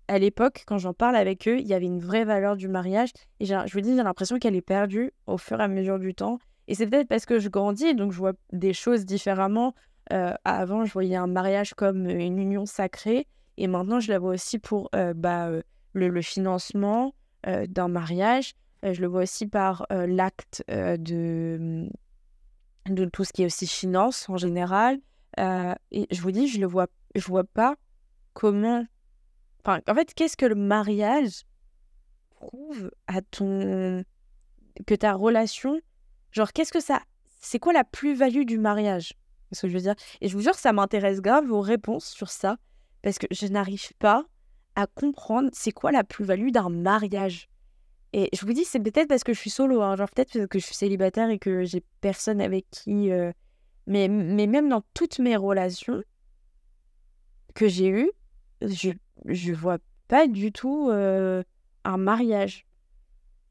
à 0.08 0.18
l'époque, 0.18 0.64
quand 0.66 0.78
j'en 0.78 0.94
parle 0.94 1.16
avec 1.16 1.48
eux, 1.48 1.58
il 1.58 1.66
y 1.66 1.74
avait 1.74 1.86
une 1.86 2.00
vraie 2.00 2.24
valeur 2.24 2.56
du 2.56 2.68
mariage 2.68 3.10
et 3.40 3.46
je 3.46 3.72
vous 3.72 3.80
dis, 3.80 3.96
j'ai 3.96 4.02
l'impression 4.02 4.38
qu'elle 4.38 4.54
est 4.54 4.60
perdue 4.60 5.12
au 5.26 5.38
fur 5.38 5.60
et 5.60 5.64
à 5.64 5.68
mesure 5.68 5.98
du 5.98 6.14
temps. 6.14 6.38
Et 6.68 6.74
c'est 6.74 6.86
peut-être 6.86 7.08
parce 7.08 7.26
que 7.26 7.38
je 7.38 7.48
grandis, 7.48 7.94
donc 7.94 8.12
je 8.12 8.18
vois 8.18 8.32
des 8.52 8.72
choses 8.72 9.04
différemment. 9.04 9.74
Euh, 10.12 10.34
avant, 10.44 10.84
je 10.84 10.92
voyais 10.92 11.16
un 11.16 11.26
mariage 11.26 11.74
comme 11.74 12.08
une 12.08 12.38
union 12.38 12.66
sacrée, 12.66 13.26
et 13.56 13.66
maintenant, 13.66 14.00
je 14.00 14.12
la 14.12 14.18
vois 14.18 14.34
aussi 14.34 14.58
pour 14.58 14.88
euh, 14.94 15.14
bah, 15.14 15.48
euh, 15.48 15.62
le, 15.94 16.22
financement 16.22 17.14
d'un 17.44 17.88
mariage. 17.88 18.54
je 18.82 19.00
le 19.00 19.06
vois 19.06 19.22
aussi 19.22 19.46
par 19.46 19.86
l'acte 19.90 20.64
de, 20.68 21.88
de 22.86 23.04
tout 23.04 23.22
ce 23.22 23.32
qui 23.32 23.42
est 23.42 23.46
aussi 23.46 23.68
finance 23.68 24.28
en 24.28 24.36
général. 24.36 24.98
et 25.38 26.06
je 26.10 26.20
vous 26.20 26.32
dis, 26.32 26.48
je 26.48 26.60
le 26.60 26.66
vois, 26.66 26.88
vois 27.14 27.44
pas 27.44 27.76
comment. 28.34 28.84
Enfin, 29.66 29.80
en 29.88 29.94
fait, 29.96 30.14
qu'est-ce 30.14 30.36
que 30.36 30.46
le 30.46 30.54
mariage 30.54 31.42
prouve 32.30 32.92
à 33.08 33.20
ton 33.20 34.04
que 34.86 34.94
ta 34.94 35.14
relation, 35.14 35.80
genre, 36.30 36.52
qu'est-ce 36.52 36.72
que 36.72 36.80
ça, 36.80 37.02
c'est 37.40 37.58
quoi 37.58 37.72
la 37.72 37.82
plus-value 37.82 38.44
du 38.44 38.58
mariage? 38.58 39.14
Ce 39.50 39.62
que 39.62 39.68
je 39.68 39.72
veux 39.72 39.82
dire? 39.82 39.96
Et 40.20 40.28
je 40.28 40.36
vous 40.36 40.42
jure, 40.42 40.54
ça 40.54 40.72
m'intéresse 40.72 41.20
grave 41.20 41.46
vos 41.46 41.60
réponses 41.60 42.06
sur 42.06 42.30
ça, 42.30 42.58
parce 43.02 43.18
que 43.18 43.26
je 43.32 43.46
n'arrive 43.48 43.92
pas 43.98 44.24
à 44.76 44.86
comprendre 44.86 45.50
c'est 45.52 45.72
quoi 45.72 45.90
la 45.90 46.04
plus-value 46.04 46.50
d'un 46.50 46.68
mariage. 46.68 47.48
Et 48.12 48.28
je 48.32 48.46
vous 48.46 48.52
dis, 48.52 48.64
c'est 48.64 48.78
peut-être 48.78 49.08
parce 49.08 49.24
que 49.24 49.32
je 49.32 49.40
suis 49.40 49.50
solo, 49.50 49.82
hein, 49.82 49.96
genre 49.96 50.10
peut-être 50.10 50.46
que 50.46 50.60
je 50.60 50.64
suis 50.64 50.76
célibataire 50.76 51.30
et 51.30 51.40
que 51.40 51.64
j'ai 51.64 51.82
personne 52.00 52.40
avec 52.40 52.66
qui. 52.70 53.10
Euh, 53.10 53.32
mais, 53.88 54.06
mais 54.06 54.46
même 54.46 54.68
dans 54.68 54.82
toutes 54.94 55.18
mes 55.18 55.36
relations 55.36 56.02
que 57.54 57.66
j'ai 57.66 57.88
eues, 57.88 58.10
je, 58.62 58.90
je 59.24 59.52
vois 59.52 59.78
pas 60.08 60.26
du 60.26 60.52
tout 60.52 60.90
un 60.90 61.96
mariage. 61.96 62.66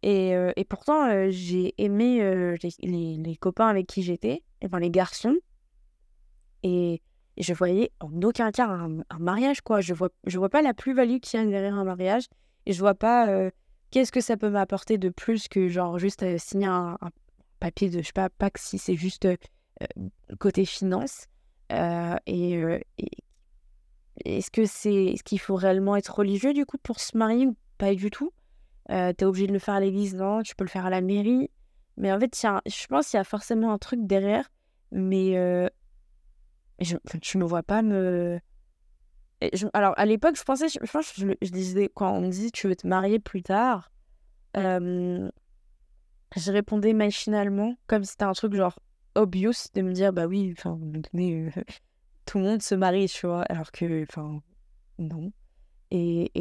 Et, 0.04 0.34
et 0.56 0.65
pourtant, 0.65 1.30
j'ai 1.30 1.73
aimé 1.78 2.19
les, 2.84 3.17
les, 3.17 3.36
copains 3.36 3.67
avec 3.67 3.88
qui 3.88 4.04
j'étais, 4.04 4.43
enfin 4.63 4.80
les 4.80 4.91
garçons, 4.91 5.36
et, 6.63 7.01
Et 7.38 7.43
je 7.43 7.54
voyais 7.54 7.91
en 7.99 8.21
aucun 8.21 8.51
cas 8.51 8.67
un, 8.67 9.19
mariage, 9.19 9.62
quoi. 9.62 9.82
Je 9.82 9.93
vois, 9.93 10.10
je 10.25 10.38
vois 10.38 10.49
pas 10.49 10.62
la 10.62 10.73
plus-value 10.73 11.17
qu'il 11.19 11.39
y 11.39 11.43
a 11.43 11.45
derrière 11.45 11.75
un 11.75 11.84
mariage. 11.84 12.25
Et 12.65 12.73
je 12.73 12.80
vois 12.80 12.95
pas 12.95 13.49
qu'est-ce 13.91 14.12
que 14.12 14.21
ça 14.21 14.38
peut 14.38 14.49
m'apporter 14.49 14.97
de 14.97 15.10
plus 15.10 15.47
que, 15.47 15.67
genre, 15.67 15.99
juste 15.99 16.38
signer 16.38 16.67
un, 16.67 16.97
papier 17.60 17.89
de, 17.89 17.99
je 18.01 18.08
sais 18.08 18.13
pas, 18.13 18.30
pas 18.30 18.49
que 18.49 18.60
si 18.60 18.78
c'est 18.78 18.95
juste 18.95 19.28
côté 20.39 20.65
finance. 20.65 21.28
et, 21.71 22.86
est-ce 24.23 24.51
que 24.51 24.65
c'est, 24.65 25.06
est-ce 25.06 25.23
qu'il 25.23 25.39
faut 25.39 25.56
réellement 25.56 25.95
être 25.95 26.15
religieux, 26.15 26.54
du 26.54 26.65
coup, 26.65 26.78
pour 26.78 26.99
se 26.99 27.17
marier 27.17 27.47
ou 27.47 27.56
pas 27.78 27.93
du 27.93 28.10
tout? 28.10 28.32
Euh, 28.91 29.13
T'es 29.13 29.25
obligé 29.25 29.47
de 29.47 29.54
le 29.54 29.60
faire 29.60 29.73
à 29.73 29.80
l'église, 29.80 30.15
non 30.15 30.41
Tu 30.43 30.56
peux 30.56 30.63
le 30.63 30.69
faire 30.69 30.86
à 30.86 30.89
la 30.89 31.01
mairie. 31.01 31.49
Mais 31.97 32.12
en 32.12 32.19
fait, 32.19 32.36
je 32.36 32.88
pense 32.88 33.10
qu'il 33.10 33.17
y 33.17 33.21
a 33.21 33.23
forcément 33.23 33.71
un 33.71 33.78
truc 33.78 33.99
derrière. 34.04 34.49
Mais 34.91 35.34
je 36.80 36.95
ne 36.95 37.39
me 37.39 37.45
vois 37.45 37.63
pas 37.63 37.82
me. 37.82 38.39
alors, 39.73 39.93
à 39.97 40.06
l'époque, 40.06 40.38
je 40.38 40.43
pensais, 40.43 40.67
je, 40.69 40.80
pense, 40.91 41.13
je, 41.15 41.28
je, 41.41 41.49
disais, 41.51 41.89
quand 41.93 42.12
on 42.12 42.21
me 42.21 42.30
dit 42.30 42.51
tu 42.51 42.67
veux 42.67 42.75
te 42.75 42.88
marier 42.88 43.19
plus 43.19 43.43
tard, 43.43 43.91
je 46.36 46.51
répondais 46.51 46.93
machinalement, 46.93 47.75
comme 47.88 48.04
si 48.04 48.12
c'était 48.12 48.23
un 48.23 48.34
truc 48.34 48.54
genre 48.54 48.78
obvious 49.15 49.69
de 49.73 49.82
me 49.82 49.93
dire, 49.93 50.13
bah 50.13 50.28
oui, 50.28 50.54
enfin, 50.58 50.78
euh, 51.15 51.49
tout 52.25 52.38
le 52.39 52.43
monde 52.43 52.61
se 52.61 52.75
marie, 52.75 53.07
tu 53.07 53.27
vois, 53.27 53.43
alors 53.43 53.71
que, 53.71 54.03
enfin, 54.03 54.41
non. 54.97 55.31
Et, 55.91 56.31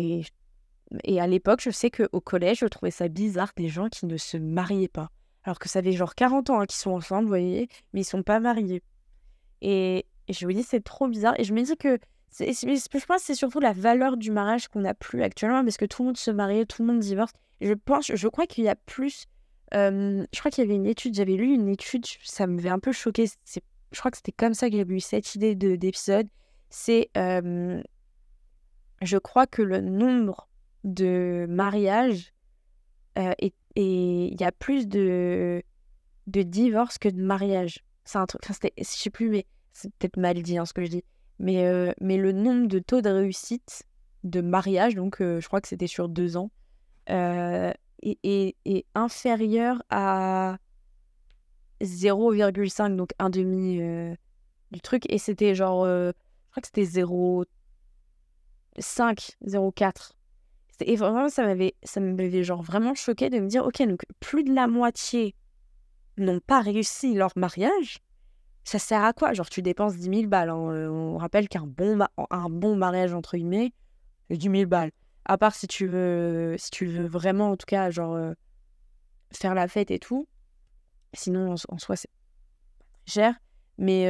et, 1.05 1.20
à 1.20 1.27
l'époque, 1.27 1.61
je 1.62 1.70
sais 1.70 1.90
qu'au 1.90 2.20
collège, 2.20 2.59
je 2.61 2.66
trouvais 2.66 2.90
ça 2.90 3.09
bizarre 3.09 3.53
des 3.57 3.68
gens 3.68 3.88
qui 3.88 4.07
ne 4.07 4.16
se 4.16 4.37
mariaient 4.37 4.88
pas. 4.88 5.11
Alors 5.44 5.59
que 5.59 5.68
ça 5.68 5.83
fait 5.83 5.92
genre 5.92 6.14
40 6.14 6.51
ans 6.51 6.61
hein, 6.61 6.66
qu'ils 6.66 6.79
sont 6.79 6.92
ensemble, 6.92 7.25
vous 7.25 7.29
voyez, 7.29 7.68
mais 7.92 8.01
ils 8.01 8.05
sont 8.05 8.23
pas 8.23 8.40
mariés. 8.40 8.83
Et, 9.61 10.07
je 10.29 10.47
me 10.47 10.55
dis, 10.55 10.62
c'est 10.62 10.83
trop 10.83 11.07
bizarre. 11.07 11.38
Et 11.38 11.44
je 11.44 11.53
me 11.53 11.62
dis 11.62 11.77
que 11.77 11.99
je 12.38 13.07
pense 13.07 13.20
que 13.20 13.27
c'est 13.27 13.35
surtout 13.35 13.61
la 13.61 13.73
valeur 13.73 14.16
du 14.16 14.31
mariage 14.31 14.68
qu'on 14.68 14.81
n'a 14.81 14.94
plus 14.94 15.23
actuellement 15.23 15.62
parce 15.62 15.77
que 15.77 15.85
tout 15.85 16.03
le 16.03 16.09
monde 16.09 16.16
se 16.16 16.31
marie, 16.31 16.66
tout 16.66 16.83
le 16.83 16.88
monde 16.88 17.01
divorce. 17.01 17.33
je 17.61 17.75
pense, 17.75 18.11
je 18.12 18.29
crois 18.29 18.47
qu'il 18.47 18.64
y 18.64 18.68
a 18.68 18.75
plus. 18.75 19.27
je 19.73 20.38
crois 20.38 20.51
qu'il 20.51 20.64
y 20.64 20.66
avait 20.66 20.75
une 20.75 20.87
étude, 20.87 21.14
j'avais 21.14 21.37
lu 21.37 21.53
une 21.55 21.68
étude, 21.68 22.07
ça 22.25 22.47
m'avait 22.47 22.70
un 22.70 22.79
peu 22.79 22.92
choqué. 22.92 23.27
Je 23.94 24.00
crois 24.00 24.11
que 24.11 24.18
c'était 24.18 24.33
comme 24.33 24.54
ça 24.54 24.68
que 24.68 24.76
j'avais 24.76 24.94
eu 24.94 25.00
cette 25.00 25.35
idée 25.35 25.54
d'épisode. 25.54 26.28
C'est. 26.68 27.09
je 27.14 27.83
crois 29.18 29.46
que 29.46 29.62
le 29.62 29.80
nombre 29.80 30.48
de 30.85 31.46
mariages 31.48 32.35
et 33.76 33.76
il 33.76 34.40
y 34.40 34.44
a 34.44 34.52
plus 34.52 34.87
de, 34.87 35.62
de 36.26 36.42
divorces 36.42 36.98
que 36.98 37.09
de 37.09 37.22
mariages. 37.22 37.80
C'est 38.04 38.18
un 38.18 38.26
truc, 38.26 38.42
je 38.46 38.83
sais 38.83 39.11
plus, 39.11 39.30
mais 39.30 39.46
c'est 39.72 39.92
peut-être 39.94 40.16
mal 40.16 40.40
dit 40.42 40.59
hein, 40.59 40.66
ce 40.66 40.72
que 40.72 40.85
je 40.85 40.90
dis, 40.90 41.04
mais, 41.38 41.64
euh, 41.64 41.92
mais 42.00 42.16
le 42.16 42.33
nombre 42.33 42.68
de 42.68 42.78
taux 42.78 43.00
de 43.00 43.09
réussite 43.09 43.85
de 44.22 44.40
mariage, 44.40 44.94
donc 44.94 45.20
euh, 45.20 45.40
je 45.40 45.46
crois 45.46 45.61
que 45.61 45.68
c'était 45.68 45.87
sur 45.87 46.09
deux 46.09 46.37
ans, 46.37 46.50
euh, 47.11 47.72
est, 48.02 48.87
inférieur 48.94 49.83
à 49.90 50.59
0,5, 51.81 52.97
donc 52.97 53.11
un 53.19 53.31
demi 53.31 53.81
du 54.71 54.81
truc, 54.81 55.05
et 55.11 55.19
c'était 55.19 55.55
genre, 55.55 55.87
je 55.87 56.13
crois 56.51 56.61
que 56.61 56.69
c'était 56.69 57.01
0,5, 57.01 57.47
0,4. 59.47 60.13
Et 60.81 60.97
vraiment, 60.97 61.29
ça 61.29 61.45
m'avait, 61.45 61.75
ça 61.85 62.01
m'avait 62.01 62.43
genre 62.43 62.63
vraiment 62.63 62.95
choqué 62.95 63.31
de 63.31 63.39
me 63.39 63.47
dire, 63.47 63.65
ok, 63.65 63.83
donc 63.87 64.03
plus 64.19 64.43
de 64.43 64.53
la 64.53 64.67
moitié 64.67 65.37
n'ont 66.17 66.41
pas 66.41 66.61
réussi 66.61 67.15
leur 67.15 67.31
mariage, 67.37 67.99
ça 68.65 68.79
sert 68.79 69.05
à 69.05 69.13
quoi? 69.13 69.33
Genre, 69.35 69.49
tu 69.49 69.63
dépenses 69.63 69.97
10 69.97 70.21
000 70.21 70.27
balles. 70.27 70.49
Hein, 70.49 70.57
on 70.57 71.17
rappelle 71.19 71.49
qu'un 71.49 71.67
bon, 71.67 71.99
bon 72.51 72.77
mariage, 72.77 73.13
entre 73.13 73.37
guillemets, 73.37 73.73
c'est 74.31 74.37
10 74.37 74.51
000 74.51 74.67
balles. 74.67 74.91
À 75.27 75.39
part 75.39 75.55
si 75.55 75.67
tu 75.67 75.87
veux, 75.87 76.57
si 76.59 76.71
tu 76.71 76.87
veux 76.87 77.07
vraiment, 77.07 77.51
en 77.51 77.57
tout 77.57 77.67
cas, 77.67 77.91
genre, 77.91 78.19
faire 79.33 79.55
la 79.55 79.69
fête 79.69 79.91
et 79.91 79.99
tout. 79.99 80.27
Sinon, 81.14 81.55
en, 81.68 81.79
soi, 81.79 81.96
c'est 81.96 82.11
cher. 83.07 83.35
Mais, 83.79 84.05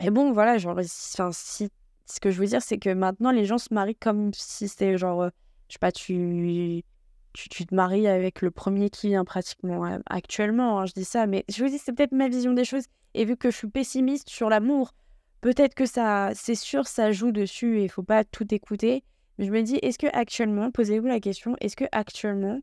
mais 0.00 0.10
bon, 0.10 0.32
voilà, 0.32 0.58
genre, 0.58 0.78
enfin, 0.78 1.30
si, 1.32 1.70
ce 2.06 2.20
que 2.20 2.30
je 2.30 2.38
veux 2.38 2.46
dire, 2.46 2.62
c'est 2.62 2.78
que 2.78 2.90
maintenant, 2.90 3.30
les 3.30 3.44
gens 3.44 3.58
se 3.58 3.72
marient 3.72 3.96
comme 3.96 4.32
si 4.34 4.68
c'était 4.68 4.98
genre, 4.98 5.30
je 5.68 5.72
sais 5.74 5.78
pas, 5.78 5.92
tu 5.92 6.84
tu, 7.32 7.66
te 7.66 7.74
maries 7.74 8.06
avec 8.06 8.42
le 8.42 8.50
premier 8.50 8.90
qui 8.90 9.08
vient 9.08 9.24
pratiquement 9.24 9.86
euh, 9.86 9.98
actuellement. 10.06 10.80
Hein, 10.80 10.86
je 10.86 10.92
dis 10.92 11.04
ça, 11.04 11.26
mais 11.26 11.44
je 11.48 11.62
vous 11.62 11.70
dis, 11.70 11.78
c'est 11.78 11.92
peut-être 11.92 12.12
ma 12.12 12.28
vision 12.28 12.52
des 12.52 12.64
choses. 12.64 12.84
Et 13.14 13.24
vu 13.24 13.36
que 13.36 13.50
je 13.50 13.56
suis 13.56 13.68
pessimiste 13.68 14.28
sur 14.28 14.48
l'amour, 14.48 14.94
peut-être 15.40 15.74
que 15.74 15.86
ça, 15.86 16.30
c'est 16.34 16.54
sûr, 16.54 16.86
ça 16.86 17.12
joue 17.12 17.32
dessus 17.32 17.78
et 17.78 17.84
il 17.84 17.90
faut 17.90 18.02
pas 18.02 18.24
tout 18.24 18.52
écouter. 18.54 19.04
Mais 19.38 19.46
je 19.46 19.52
me 19.52 19.62
dis, 19.62 19.76
est-ce 19.82 19.98
que 19.98 20.06
actuellement, 20.12 20.70
posez-vous 20.70 21.06
la 21.06 21.20
question, 21.20 21.56
est-ce 21.60 21.76
que 21.76 21.84
actuellement, 21.92 22.60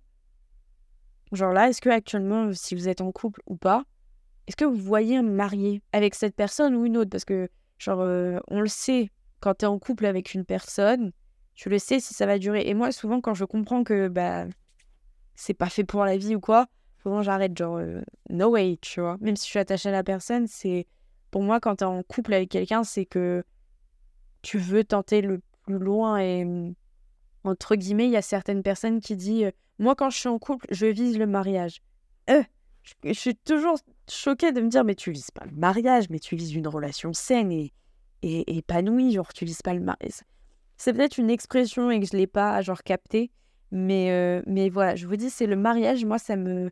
genre 1.32 1.54
là, 1.54 1.70
est-ce 1.70 1.82
que 1.82 1.90
actuellement, 1.90 2.52
si 2.54 2.76
vous 2.76 2.88
êtes 2.88 3.02
en 3.02 3.12
couple 3.12 3.42
ou 3.46 3.56
pas, 3.56 3.84
est-ce 4.48 4.56
que 4.56 4.66
vous 4.66 4.78
voyez 4.78 5.18
un 5.18 5.24
marié 5.24 5.82
avec 5.94 6.16
cette 6.16 6.36
personne 6.36 6.76
ou 6.76 6.86
une 6.86 6.98
autre? 6.98 7.10
Parce 7.10 7.26
que, 7.26 7.50
genre, 7.78 8.02
euh, 8.02 8.40
on 8.48 8.62
le 8.62 8.68
sait, 8.68 9.12
quand 9.42 9.54
tu 9.60 9.66
es 9.66 9.68
en 9.68 9.78
couple 9.78 10.06
avec 10.06 10.34
une 10.34 10.44
personne, 10.44 11.12
tu 11.54 11.70
le 11.70 11.78
sais 11.78 12.00
si 12.00 12.14
ça 12.14 12.26
va 12.26 12.40
durer. 12.40 12.68
Et 12.68 12.74
moi, 12.74 12.92
souvent, 12.92 13.22
quand 13.22 13.34
je 13.34 13.46
comprends 13.46 13.84
que 13.84 14.08
bah, 14.08 14.46
c'est 15.36 15.54
pas 15.54 15.70
fait 15.70 15.84
pour 15.84 16.04
la 16.04 16.18
vie 16.18 16.36
ou 16.36 16.40
quoi, 16.40 16.68
souvent 17.04 17.22
j'arrête, 17.22 17.56
genre, 17.58 17.78
euh, 17.78 18.02
no 18.30 18.50
way, 18.50 18.80
tu 18.82 19.02
vois. 19.02 19.18
Même 19.22 19.36
si 19.36 19.46
je 19.46 19.52
suis 19.52 19.60
attachée 19.60 19.90
à 19.90 19.92
la 19.94 20.04
personne, 20.04 20.48
c'est. 20.48 20.88
Pour 21.32 21.44
moi, 21.44 21.60
quand 21.60 21.76
tu 21.76 21.84
es 21.84 21.88
en 21.88 22.02
couple 22.02 22.34
avec 22.34 22.50
quelqu'un, 22.50 22.84
c'est 22.84 23.06
que 23.06 23.44
tu 24.42 24.58
veux 24.58 24.84
tenter 24.84 25.22
le 25.22 25.42
plus 25.66 25.78
loin. 25.78 26.18
Et 26.18 26.74
entre 27.44 27.76
guillemets, 27.76 28.06
il 28.06 28.12
y 28.12 28.18
a 28.18 28.24
certaines 28.24 28.64
personnes 28.64 29.00
qui 29.00 29.16
disent 29.16 29.44
euh, 29.44 29.52
Moi, 29.80 29.96
quand 29.96 30.10
je 30.10 30.18
suis 30.18 30.30
en 30.30 30.40
couple, 30.40 30.68
je 30.72 30.86
vise 30.86 31.18
le 31.18 31.26
mariage. 31.26 31.82
Euh, 32.30 32.44
je, 33.04 33.14
suis 33.14 33.36
toujours 33.36 33.78
choquée 34.10 34.52
de 34.52 34.62
me 34.62 34.70
dire 34.70 34.84
Mais 34.84 34.96
tu 34.96 35.12
vises 35.12 35.32
pas 35.32 35.46
le 35.46 35.56
mariage, 35.56 36.10
mais 36.10 36.20
tu 36.20 36.36
vises 36.36 36.54
une 36.54 36.68
relation 36.68 37.14
saine 37.14 37.52
et, 37.52 37.74
et 38.22 38.58
épanouie. 38.58 39.14
Genre, 39.14 39.34
tu 39.34 39.46
vises 39.46 39.62
pas 39.62 39.74
le 39.74 39.80
mariage 39.80 40.22
c'est 40.80 40.94
peut-être 40.94 41.18
une 41.18 41.30
expression 41.30 41.92
et 41.92 42.00
que 42.00 42.08
je 42.08 42.18
l'ai 42.18 42.26
pas 42.26 42.60
genre 42.62 42.82
capté. 42.82 43.30
Mais, 43.72 44.10
euh, 44.12 44.42
mais 44.48 44.70
voilà, 44.70 44.96
je 44.96 45.06
vous 45.06 45.18
dis, 45.18 45.30
c'est 45.30 45.46
le 45.46 45.58
mariage. 45.58 46.04
Moi, 46.06 46.18
ça 46.18 46.36
me. 46.36 46.72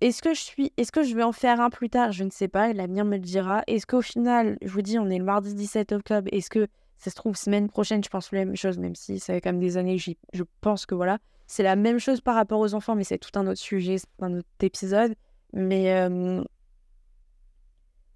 Est-ce 0.00 0.22
que 0.22 0.34
je 0.34 0.40
suis. 0.40 0.72
Est-ce 0.76 0.92
que 0.92 1.02
je 1.02 1.16
vais 1.16 1.24
en 1.24 1.32
faire 1.32 1.60
un 1.60 1.70
plus 1.70 1.88
tard? 1.88 2.12
Je 2.12 2.22
ne 2.22 2.30
sais 2.30 2.46
pas. 2.46 2.72
L'avenir 2.72 3.04
me 3.04 3.16
le 3.16 3.22
dira. 3.22 3.62
Est-ce 3.66 3.86
qu'au 3.86 4.02
final, 4.02 4.58
je 4.62 4.70
vous 4.70 4.82
dis, 4.82 4.98
on 4.98 5.08
est 5.08 5.18
le 5.18 5.24
mardi 5.24 5.54
17 5.54 5.92
octobre. 5.92 6.28
Est-ce 6.30 6.50
que 6.50 6.68
ça 6.98 7.10
se 7.10 7.16
trouve, 7.16 7.36
semaine 7.36 7.68
prochaine, 7.68 8.04
je 8.04 8.08
pense 8.08 8.30
la 8.30 8.44
même 8.44 8.54
chose, 8.54 8.78
même 8.78 8.94
si 8.94 9.18
ça 9.18 9.32
fait 9.32 9.40
quand 9.40 9.50
même 9.50 9.60
des 9.60 9.76
années, 9.76 9.98
je 9.98 10.42
pense 10.60 10.86
que 10.86 10.94
voilà. 10.94 11.18
C'est 11.52 11.62
la 11.62 11.76
même 11.76 11.98
chose 11.98 12.22
par 12.22 12.34
rapport 12.34 12.60
aux 12.60 12.72
enfants, 12.72 12.94
mais 12.94 13.04
c'est 13.04 13.18
tout 13.18 13.38
un 13.38 13.46
autre 13.46 13.60
sujet, 13.60 13.98
c'est 13.98 14.24
un 14.24 14.38
autre 14.38 14.48
épisode. 14.62 15.14
Mais, 15.52 15.92
euh, 15.92 16.42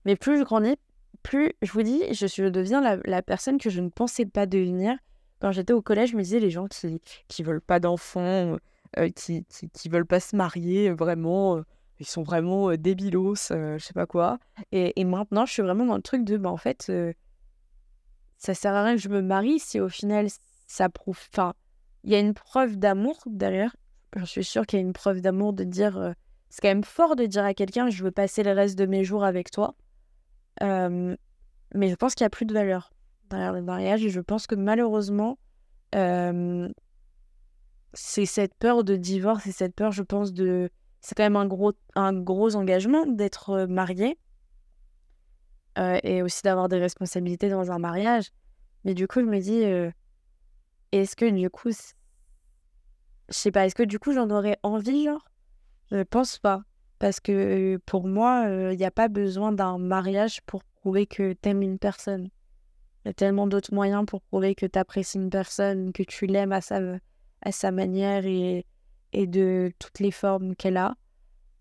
mais 0.06 0.16
plus 0.16 0.38
je 0.38 0.42
grandis, 0.42 0.76
plus 1.22 1.52
je 1.60 1.70
vous 1.70 1.82
dis, 1.82 2.02
je, 2.14 2.28
je 2.28 2.44
deviens 2.44 2.80
la, 2.80 2.96
la, 3.04 3.20
personne 3.20 3.58
que 3.58 3.68
je 3.68 3.82
ne 3.82 3.90
pensais 3.90 4.24
pas 4.24 4.46
devenir. 4.46 4.96
Quand 5.38 5.52
j'étais 5.52 5.74
au 5.74 5.82
collège, 5.82 6.12
je 6.12 6.16
me 6.16 6.22
disais 6.22 6.40
les 6.40 6.48
gens 6.48 6.66
qui 6.66 6.98
qui 7.28 7.42
veulent 7.42 7.60
pas 7.60 7.78
d'enfants, 7.78 8.56
euh, 8.96 9.10
qui, 9.10 9.44
qui, 9.44 9.68
qui 9.68 9.88
veulent 9.90 10.06
pas 10.06 10.20
se 10.20 10.34
marier, 10.34 10.90
vraiment, 10.92 11.58
euh, 11.58 11.62
ils 12.00 12.06
sont 12.06 12.22
vraiment 12.22 12.70
euh, 12.70 12.78
débilos, 12.78 13.48
je 13.50 13.76
sais 13.78 13.92
pas 13.92 14.06
quoi. 14.06 14.38
Et, 14.72 14.98
et, 14.98 15.04
maintenant, 15.04 15.44
je 15.44 15.52
suis 15.52 15.62
vraiment 15.62 15.84
dans 15.84 15.96
le 15.96 16.02
truc 16.02 16.24
de, 16.24 16.38
bah, 16.38 16.48
en 16.48 16.56
fait, 16.56 16.90
ça 18.38 18.54
sert 18.54 18.72
à 18.72 18.82
rien 18.82 18.94
que 18.96 19.02
je 19.02 19.10
me 19.10 19.20
marie 19.20 19.58
si 19.58 19.78
au 19.78 19.90
final 19.90 20.28
ça 20.66 20.88
prouve. 20.88 21.20
Il 22.06 22.12
y 22.12 22.14
a 22.14 22.20
une 22.20 22.34
preuve 22.34 22.76
d'amour 22.76 23.16
derrière. 23.26 23.74
Je 24.14 24.24
suis 24.24 24.44
sûre 24.44 24.64
qu'il 24.64 24.78
y 24.78 24.82
a 24.82 24.86
une 24.86 24.92
preuve 24.92 25.20
d'amour 25.20 25.52
de 25.52 25.64
dire. 25.64 26.14
c'est 26.48 26.62
quand 26.62 26.68
même 26.68 26.84
fort 26.84 27.16
de 27.16 27.26
dire 27.26 27.44
à 27.44 27.52
quelqu'un 27.52 27.90
je 27.90 28.04
veux 28.04 28.12
passer 28.12 28.44
le 28.44 28.52
reste 28.52 28.78
de 28.78 28.86
mes 28.86 29.02
jours 29.02 29.24
avec 29.24 29.50
toi. 29.50 29.74
mais 30.62 31.16
je 31.74 31.94
pense 31.96 32.14
qu'il 32.14 32.24
y 32.24 32.26
a 32.26 32.30
plus 32.30 32.46
de 32.46 32.54
valeur 32.54 32.92
derrière 33.28 33.52
le 33.52 33.60
mariage. 33.60 34.04
Et 34.04 34.08
je 34.08 34.20
pense 34.20 34.46
que 34.46 34.54
malheureusement, 34.54 35.36
c'est 35.92 36.70
cette 38.26 38.54
peur 38.54 38.84
de 38.84 38.96
divorce 38.96 39.46
et 39.48 39.52
cette 39.52 39.74
peur, 39.74 39.90
je 39.90 40.02
pense, 40.02 40.32
de. 40.32 40.70
C'est 41.00 41.16
quand 41.16 41.24
même 41.24 41.36
un 41.36 41.46
gros, 41.46 41.72
un 41.96 42.12
gros 42.12 42.54
engagement 42.54 43.04
d'être 43.06 43.66
marié 43.66 44.16
et 45.76 46.22
aussi 46.22 46.42
d'avoir 46.42 46.68
des 46.68 46.78
responsabilités 46.78 47.48
dans 47.48 47.72
un 47.72 47.78
mariage. 47.78 48.30
Mais 48.84 48.94
du 48.94 49.08
coup, 49.08 49.20
je 49.20 49.26
me 49.26 49.40
dis, 49.40 49.62
est-ce 50.92 51.16
que 51.16 51.28
du 51.28 51.50
coup, 51.50 51.70
je 53.28 53.34
sais 53.34 53.50
pas, 53.50 53.66
est-ce 53.66 53.74
que 53.74 53.82
du 53.82 53.98
coup 53.98 54.12
j'en 54.12 54.30
aurais 54.30 54.58
envie, 54.62 55.04
genre? 55.04 55.24
Je 55.90 56.02
pense 56.02 56.38
pas. 56.38 56.62
Parce 56.98 57.20
que 57.20 57.76
pour 57.84 58.06
moi, 58.06 58.46
il 58.48 58.76
n'y 58.76 58.84
a 58.84 58.90
pas 58.90 59.08
besoin 59.08 59.52
d'un 59.52 59.78
mariage 59.78 60.40
pour 60.42 60.64
prouver 60.64 61.06
que 61.06 61.34
t'aimes 61.34 61.62
une 61.62 61.78
personne. 61.78 62.30
Il 63.04 63.08
y 63.08 63.10
a 63.10 63.12
tellement 63.12 63.46
d'autres 63.46 63.74
moyens 63.74 64.04
pour 64.06 64.22
prouver 64.22 64.54
que 64.54 64.66
tu 64.66 64.78
apprécies 64.78 65.18
une 65.18 65.30
personne, 65.30 65.92
que 65.92 66.02
tu 66.02 66.26
l'aimes 66.26 66.52
à 66.52 66.60
sa, 66.60 66.80
à 67.42 67.52
sa 67.52 67.70
manière 67.70 68.24
et, 68.24 68.64
et 69.12 69.26
de 69.26 69.72
toutes 69.78 70.00
les 70.00 70.10
formes 70.10 70.56
qu'elle 70.56 70.78
a. 70.78 70.96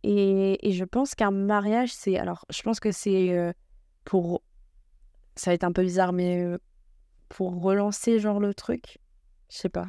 Et, 0.03 0.67
et, 0.67 0.71
je 0.71 0.85
pense 0.85 1.15
qu'un 1.15 1.31
mariage, 1.31 1.91
c'est. 1.93 2.17
Alors, 2.17 2.45
je 2.49 2.61
pense 2.61 2.79
que 2.79 2.91
c'est 2.91 3.31
euh, 3.31 3.51
pour 4.05 4.41
ça 5.35 5.51
va 5.51 5.55
être 5.55 5.63
un 5.63 5.71
peu 5.71 5.81
bizarre, 5.81 6.13
mais 6.13 6.45
pour 7.29 7.61
relancer 7.61 8.19
genre 8.19 8.39
le 8.39 8.53
truc, 8.53 8.99
je 9.49 9.57
sais 9.57 9.69
pas. 9.69 9.87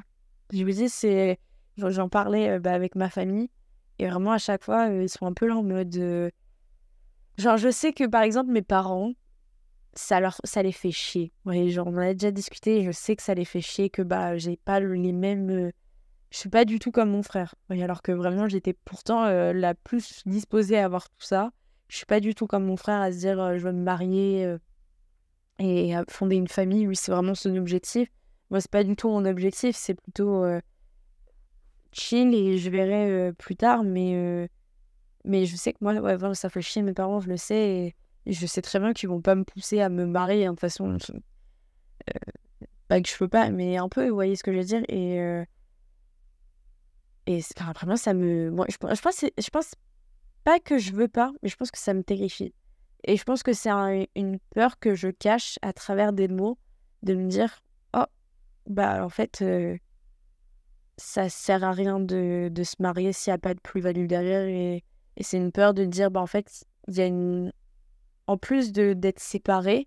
Je 0.52 0.64
vous 0.64 0.70
dis, 0.70 0.88
c'est. 0.88 1.38
J'en 1.76 2.08
parlais 2.08 2.58
bah, 2.58 2.72
avec 2.72 2.94
ma 2.94 3.10
famille, 3.10 3.50
et 3.98 4.08
vraiment 4.08 4.32
à 4.32 4.38
chaque 4.38 4.64
fois, 4.64 4.88
ils 4.88 5.08
sont 5.08 5.26
un 5.26 5.32
peu 5.32 5.46
là 5.46 5.56
en 5.56 5.62
mode. 5.62 6.32
Genre, 7.38 7.56
je 7.58 7.70
sais 7.70 7.92
que 7.92 8.04
par 8.06 8.22
exemple, 8.22 8.50
mes 8.50 8.62
parents, 8.62 9.12
ça, 9.92 10.20
leur, 10.20 10.40
ça 10.44 10.62
les 10.62 10.72
fait 10.72 10.90
chier. 10.90 11.32
Ouais, 11.44 11.68
genre, 11.68 11.86
on 11.88 11.94
en 11.96 11.98
a 11.98 12.12
déjà 12.12 12.30
discuté, 12.30 12.78
et 12.78 12.84
je 12.84 12.92
sais 12.92 13.16
que 13.16 13.22
ça 13.22 13.34
les 13.34 13.44
fait 13.44 13.60
chier, 13.60 13.90
que 13.90 14.02
bah, 14.02 14.36
j'ai 14.38 14.56
pas 14.56 14.80
les 14.80 15.12
mêmes. 15.12 15.70
Je 16.30 16.38
suis 16.38 16.48
pas 16.48 16.64
du 16.64 16.78
tout 16.78 16.90
comme 16.90 17.10
mon 17.10 17.22
frère. 17.22 17.54
alors 17.70 18.02
que 18.02 18.12
vraiment, 18.12 18.48
j'étais 18.48 18.72
pourtant 18.72 19.26
la 19.26 19.74
plus 19.74 20.22
disposée 20.26 20.78
à 20.78 20.84
avoir 20.84 21.08
tout 21.08 21.26
ça. 21.26 21.50
Je 21.88 21.98
suis 21.98 22.06
pas 22.06 22.20
du 22.20 22.34
tout 22.34 22.46
comme 22.46 22.64
mon 22.64 22.76
frère 22.76 23.00
à 23.00 23.12
se 23.12 23.18
dire 23.18 23.56
je 23.56 23.62
veux 23.62 23.72
me 23.72 23.82
marier 23.82 24.56
et 25.58 25.94
à 25.94 26.04
fonder 26.08 26.36
une 26.36 26.48
famille. 26.48 26.84
Lui, 26.84 26.96
c'est 26.96 27.12
vraiment 27.12 27.34
son 27.34 27.54
objectif. 27.56 28.08
Moi, 28.50 28.60
c'est 28.60 28.70
pas 28.70 28.82
du 28.82 28.96
tout 28.96 29.08
mon 29.08 29.24
objectif. 29.24 29.76
C'est 29.76 29.94
plutôt 29.94 30.44
chill 31.96 32.34
et 32.34 32.58
je 32.58 32.70
verrai 32.70 33.32
plus 33.34 33.56
tard. 33.56 33.84
Mais, 33.84 34.48
mais 35.24 35.46
je 35.46 35.56
sais 35.56 35.72
que 35.72 35.78
moi, 35.80 35.94
ouais, 35.94 36.34
ça 36.34 36.48
fait 36.48 36.62
chier 36.62 36.82
mes 36.82 36.92
parents, 36.92 37.20
je 37.20 37.28
le 37.28 37.36
sais. 37.36 37.94
Et, 38.26 38.32
je 38.32 38.44
sais 38.44 38.60
très 38.60 38.80
bien 38.80 38.92
qu'ils 38.92 39.08
vont 39.08 39.20
pas 39.20 39.36
me 39.36 39.44
pousser 39.44 39.80
à 39.80 39.88
me 39.88 40.04
marier. 40.04 40.46
Hein, 40.46 40.50
de 40.50 40.54
toute 40.56 40.60
façon, 40.60 40.98
pas 42.88 43.00
que 43.00 43.08
je 43.08 43.16
peux 43.16 43.28
pas, 43.28 43.50
mais 43.50 43.76
un 43.76 43.88
peu, 43.88 44.08
vous 44.08 44.14
voyez 44.14 44.34
ce 44.34 44.42
que 44.42 44.52
je 44.52 44.58
veux 44.58 44.64
dire. 44.64 44.82
Et, 44.88 45.44
et 47.26 47.40
enfin, 47.58 47.72
vraiment, 47.72 47.96
ça 47.96 48.14
me. 48.14 48.50
Moi, 48.50 48.66
je, 48.68 48.74
je, 48.74 49.00
pense, 49.00 49.24
je 49.38 49.50
pense 49.50 49.74
pas 50.44 50.60
que 50.60 50.78
je 50.78 50.92
veux 50.92 51.08
pas, 51.08 51.32
mais 51.42 51.48
je 51.48 51.56
pense 51.56 51.70
que 51.70 51.78
ça 51.78 51.94
me 51.94 52.02
terrifie. 52.02 52.54
Et 53.04 53.16
je 53.16 53.24
pense 53.24 53.42
que 53.42 53.52
c'est 53.52 53.70
une 54.14 54.38
peur 54.54 54.78
que 54.78 54.94
je 54.94 55.08
cache 55.08 55.58
à 55.62 55.72
travers 55.72 56.12
des 56.12 56.28
mots, 56.28 56.58
de 57.02 57.14
me 57.14 57.28
dire 57.28 57.60
Oh, 57.94 58.04
bah 58.66 59.04
en 59.04 59.08
fait, 59.08 59.44
ça 60.96 61.28
sert 61.28 61.64
à 61.64 61.72
rien 61.72 62.00
de, 62.00 62.48
de 62.50 62.62
se 62.62 62.76
marier 62.80 63.12
s'il 63.12 63.32
n'y 63.32 63.36
a 63.36 63.38
pas 63.38 63.54
de 63.54 63.60
plus-value 63.60 64.06
derrière. 64.06 64.42
Et, 64.42 64.84
et 65.16 65.22
c'est 65.22 65.36
une 65.36 65.52
peur 65.52 65.74
de 65.74 65.84
dire 65.84 66.10
Bah 66.10 66.20
en 66.20 66.26
fait, 66.26 66.64
il 66.88 66.96
y 66.96 67.00
a 67.00 67.06
une. 67.06 67.52
En 68.26 68.36
plus 68.36 68.72
d'être 68.72 69.20
séparé, 69.20 69.86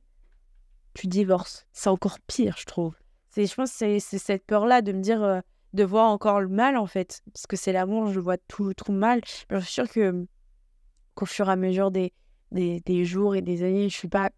tu 0.93 1.07
divorces. 1.07 1.67
C'est 1.73 1.89
encore 1.89 2.19
pire, 2.25 2.55
je 2.57 2.65
trouve. 2.65 2.95
Je 3.35 3.53
pense 3.53 3.77
que 3.77 3.99
c'est 3.99 4.17
cette 4.17 4.45
peur-là 4.45 4.81
de 4.81 4.93
me 4.93 5.01
dire 5.01 5.41
de 5.73 5.83
voir 5.83 6.09
encore 6.09 6.41
le 6.41 6.47
mal 6.47 6.77
en 6.77 6.87
fait 6.87 7.21
parce 7.31 7.45
que 7.45 7.55
c'est 7.55 7.71
l'amour 7.71 8.07
je 8.07 8.19
vois 8.19 8.37
tout 8.37 8.73
tout 8.73 8.91
mal 8.91 9.21
je 9.23 9.59
suis 9.59 9.71
sûre 9.71 9.89
que 9.89 10.25
qu'au 11.13 11.25
fur 11.25 11.47
et 11.49 11.51
à 11.51 11.55
mesure 11.55 11.91
des, 11.91 12.13
des, 12.51 12.79
des, 12.81 13.05
jours 13.05 13.35
et 13.35 13.41
des 13.41 13.63
années 13.63 13.89
je 13.89 13.95
suis 13.95 14.07
pas 14.07 14.31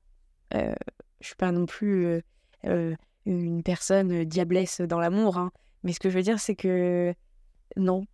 euh, 0.54 0.74
suis 1.22 1.36
pas 1.36 1.52
non 1.52 1.66
plus 1.66 2.06
euh, 2.06 2.22
euh, 2.66 2.96
une 3.26 3.64
personne 3.64 4.26
diablesse 4.26 4.82
dans 4.82 5.00
l'amour 5.00 5.38
hein. 5.38 5.52
Mais 5.84 5.94
ce 5.94 6.00
que 6.00 6.10
je 6.10 6.18
veux 6.18 6.24
dire 6.24 6.40
c'est 6.40 6.56
que 6.56 7.14
non 7.78 8.06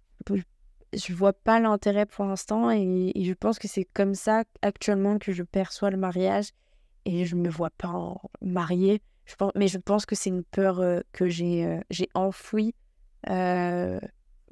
je 0.93 1.13
vois 1.13 1.33
pas 1.33 1.59
l'intérêt 1.59 2.05
pour 2.05 2.25
l'instant 2.25 2.71
et, 2.71 3.11
je 3.15 3.33
pense 3.33 3.59
que 3.59 3.67
c'est 3.67 3.85
comme 3.85 4.15
ça 4.15 4.43
actuellement 4.61 5.17
que 5.19 5.31
je 5.31 5.43
perçois 5.43 5.89
le 5.89 5.97
mariage 5.97 6.51
et 7.05 7.25
je 7.25 7.35
me 7.35 7.49
vois 7.49 7.71
pas 7.71 8.15
mariée 8.41 9.01
mais 9.55 9.67
je 9.67 9.77
pense 9.77 10.05
que 10.05 10.15
c'est 10.15 10.29
une 10.29 10.43
peur 10.43 10.81
que 11.11 11.27
j'ai 11.27 11.81
j'ai 11.89 12.09
enfouie 12.13 12.73
euh, 13.29 13.99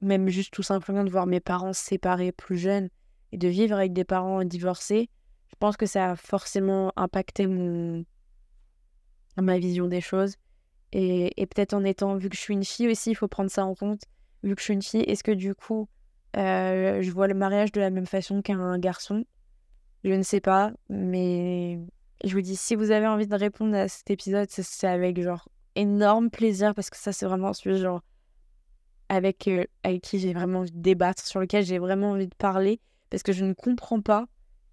même 0.01 0.27
juste 0.29 0.53
tout 0.53 0.63
simplement 0.63 1.03
de 1.03 1.09
voir 1.09 1.25
mes 1.25 1.39
parents 1.39 1.73
se 1.73 1.83
séparer 1.83 2.31
plus 2.31 2.57
jeunes 2.57 2.89
et 3.31 3.37
de 3.37 3.47
vivre 3.47 3.75
avec 3.75 3.93
des 3.93 4.03
parents 4.03 4.43
divorcés, 4.43 5.09
je 5.49 5.55
pense 5.59 5.77
que 5.77 5.85
ça 5.85 6.11
a 6.11 6.15
forcément 6.15 6.91
impacté 6.95 7.47
mon... 7.47 8.05
ma 9.37 9.57
vision 9.57 9.87
des 9.87 10.01
choses. 10.01 10.35
Et, 10.91 11.45
peut-être 11.47 11.73
en 11.73 11.83
étant, 11.83 12.15
vu 12.15 12.29
que 12.29 12.35
je 12.35 12.41
suis 12.41 12.53
une 12.53 12.63
fille 12.63 12.89
aussi, 12.89 13.11
il 13.11 13.15
faut 13.15 13.27
prendre 13.27 13.51
ça 13.51 13.65
en 13.65 13.75
compte. 13.75 14.01
Vu 14.43 14.55
que 14.55 14.61
je 14.61 14.65
suis 14.65 14.73
une 14.73 14.81
fille, 14.81 15.01
est-ce 15.01 15.23
que 15.23 15.31
du 15.31 15.53
coup, 15.55 15.89
euh, 16.37 17.01
je 17.01 17.11
vois 17.11 17.27
le 17.27 17.33
mariage 17.33 17.71
de 17.71 17.81
la 17.81 17.89
même 17.89 18.05
façon 18.05 18.41
qu'un 18.41 18.77
garçon? 18.79 19.25
Je 20.03 20.13
ne 20.13 20.23
sais 20.23 20.39
pas, 20.39 20.71
mais 20.89 21.79
je 22.23 22.33
vous 22.33 22.41
dis, 22.41 22.55
si 22.55 22.75
vous 22.75 22.91
avez 22.91 23.07
envie 23.07 23.27
de 23.27 23.35
répondre 23.35 23.75
à 23.75 23.87
cet 23.87 24.09
épisode, 24.11 24.47
c'est 24.49 24.87
avec 24.87 25.21
genre 25.21 25.49
énorme 25.75 26.29
plaisir 26.29 26.73
parce 26.73 26.89
que 26.89 26.97
ça, 26.97 27.11
c'est 27.11 27.25
vraiment 27.25 27.53
celui 27.53 27.77
genre 27.77 28.01
avec, 29.09 29.47
euh, 29.47 29.65
avec 29.83 30.01
qui 30.01 30.19
j'ai 30.19 30.33
vraiment 30.33 30.59
envie 30.59 30.71
de 30.71 30.81
débattre, 30.81 31.25
sur 31.25 31.39
lequel 31.39 31.65
j'ai 31.65 31.79
vraiment 31.79 32.11
envie 32.11 32.27
de 32.27 32.35
parler, 32.35 32.79
parce 33.09 33.23
que 33.23 33.33
je 33.33 33.45
ne 33.45 33.53
comprends 33.53 34.01
pas 34.01 34.25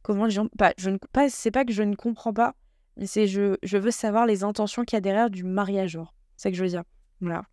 comment 0.02 0.24
les 0.24 0.30
gens... 0.30 0.48
Pas, 0.58 0.72
je 0.78 0.90
ne, 0.90 0.98
pas, 1.12 1.28
c'est 1.28 1.50
pas 1.50 1.64
que 1.64 1.72
je 1.72 1.82
ne 1.82 1.94
comprends 1.94 2.32
pas, 2.32 2.54
c'est 3.04 3.26
je, 3.26 3.56
je 3.62 3.78
veux 3.78 3.90
savoir 3.90 4.26
les 4.26 4.44
intentions 4.44 4.84
qu'il 4.84 4.96
y 4.96 4.98
a 4.98 5.00
derrière 5.00 5.30
du 5.30 5.44
mariage. 5.44 5.98
C'est 6.36 6.44
ça 6.44 6.50
que 6.50 6.56
je 6.56 6.62
veux 6.62 6.68
dire. 6.68 6.84
Voilà. 7.20 7.44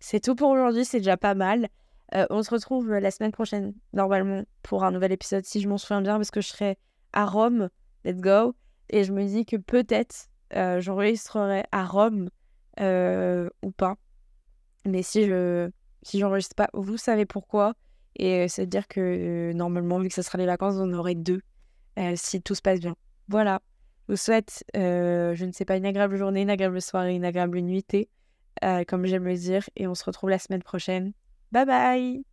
C'est 0.00 0.20
tout 0.20 0.34
pour 0.34 0.50
aujourd'hui, 0.50 0.84
c'est 0.84 0.98
déjà 0.98 1.16
pas 1.16 1.34
mal. 1.34 1.68
Euh, 2.14 2.26
on 2.30 2.42
se 2.42 2.50
retrouve 2.50 2.92
la 2.92 3.10
semaine 3.10 3.32
prochaine, 3.32 3.74
normalement, 3.92 4.42
pour 4.62 4.82
un 4.82 4.90
nouvel 4.90 5.12
épisode, 5.12 5.44
si 5.44 5.60
je 5.60 5.68
m'en 5.68 5.78
souviens 5.78 6.02
bien, 6.02 6.16
parce 6.16 6.30
que 6.30 6.40
je 6.40 6.48
serai 6.48 6.78
à 7.12 7.24
Rome. 7.24 7.68
Let's 8.04 8.20
go. 8.20 8.54
Et 8.88 9.04
je 9.04 9.12
me 9.12 9.24
dis 9.24 9.44
que 9.44 9.56
peut-être 9.56 10.28
euh, 10.56 10.80
j'enregistrerai 10.80 11.64
à 11.70 11.84
Rome 11.84 12.30
ou 12.78 13.70
pas. 13.72 13.96
Mais 14.86 15.02
si 15.02 15.26
je, 15.26 15.70
si 16.02 16.18
j'enregistre 16.18 16.56
pas, 16.56 16.70
vous 16.72 16.96
savez 16.96 17.26
pourquoi. 17.26 17.74
Et 18.16 18.48
c'est 18.48 18.66
dire 18.66 18.88
que 18.88 19.52
normalement, 19.52 19.98
vu 19.98 20.08
que 20.08 20.14
ce 20.14 20.22
sera 20.22 20.38
les 20.38 20.46
vacances, 20.46 20.76
on 20.78 20.92
aurait 20.94 21.14
deux 21.14 21.42
si 22.14 22.40
tout 22.40 22.54
se 22.54 22.62
passe 22.62 22.80
bien. 22.80 22.96
Voilà. 23.28 23.60
Je 24.10 24.14
vous 24.14 24.18
souhaite, 24.18 24.64
je 24.74 25.44
ne 25.44 25.52
sais 25.52 25.64
pas, 25.64 25.76
une 25.76 25.86
agréable 25.86 26.16
journée, 26.16 26.42
une 26.42 26.50
agréable 26.50 26.82
soirée, 26.82 27.14
une 27.14 27.24
agréable 27.24 27.60
nuitée, 27.60 28.08
comme 28.88 29.06
j'aime 29.06 29.24
le 29.24 29.36
dire. 29.36 29.70
Et 29.76 29.86
on 29.86 29.94
se 29.94 30.02
retrouve 30.02 30.30
la 30.30 30.40
semaine 30.40 30.64
prochaine. 30.64 31.12
Bye 31.52 31.64
bye 31.64 32.29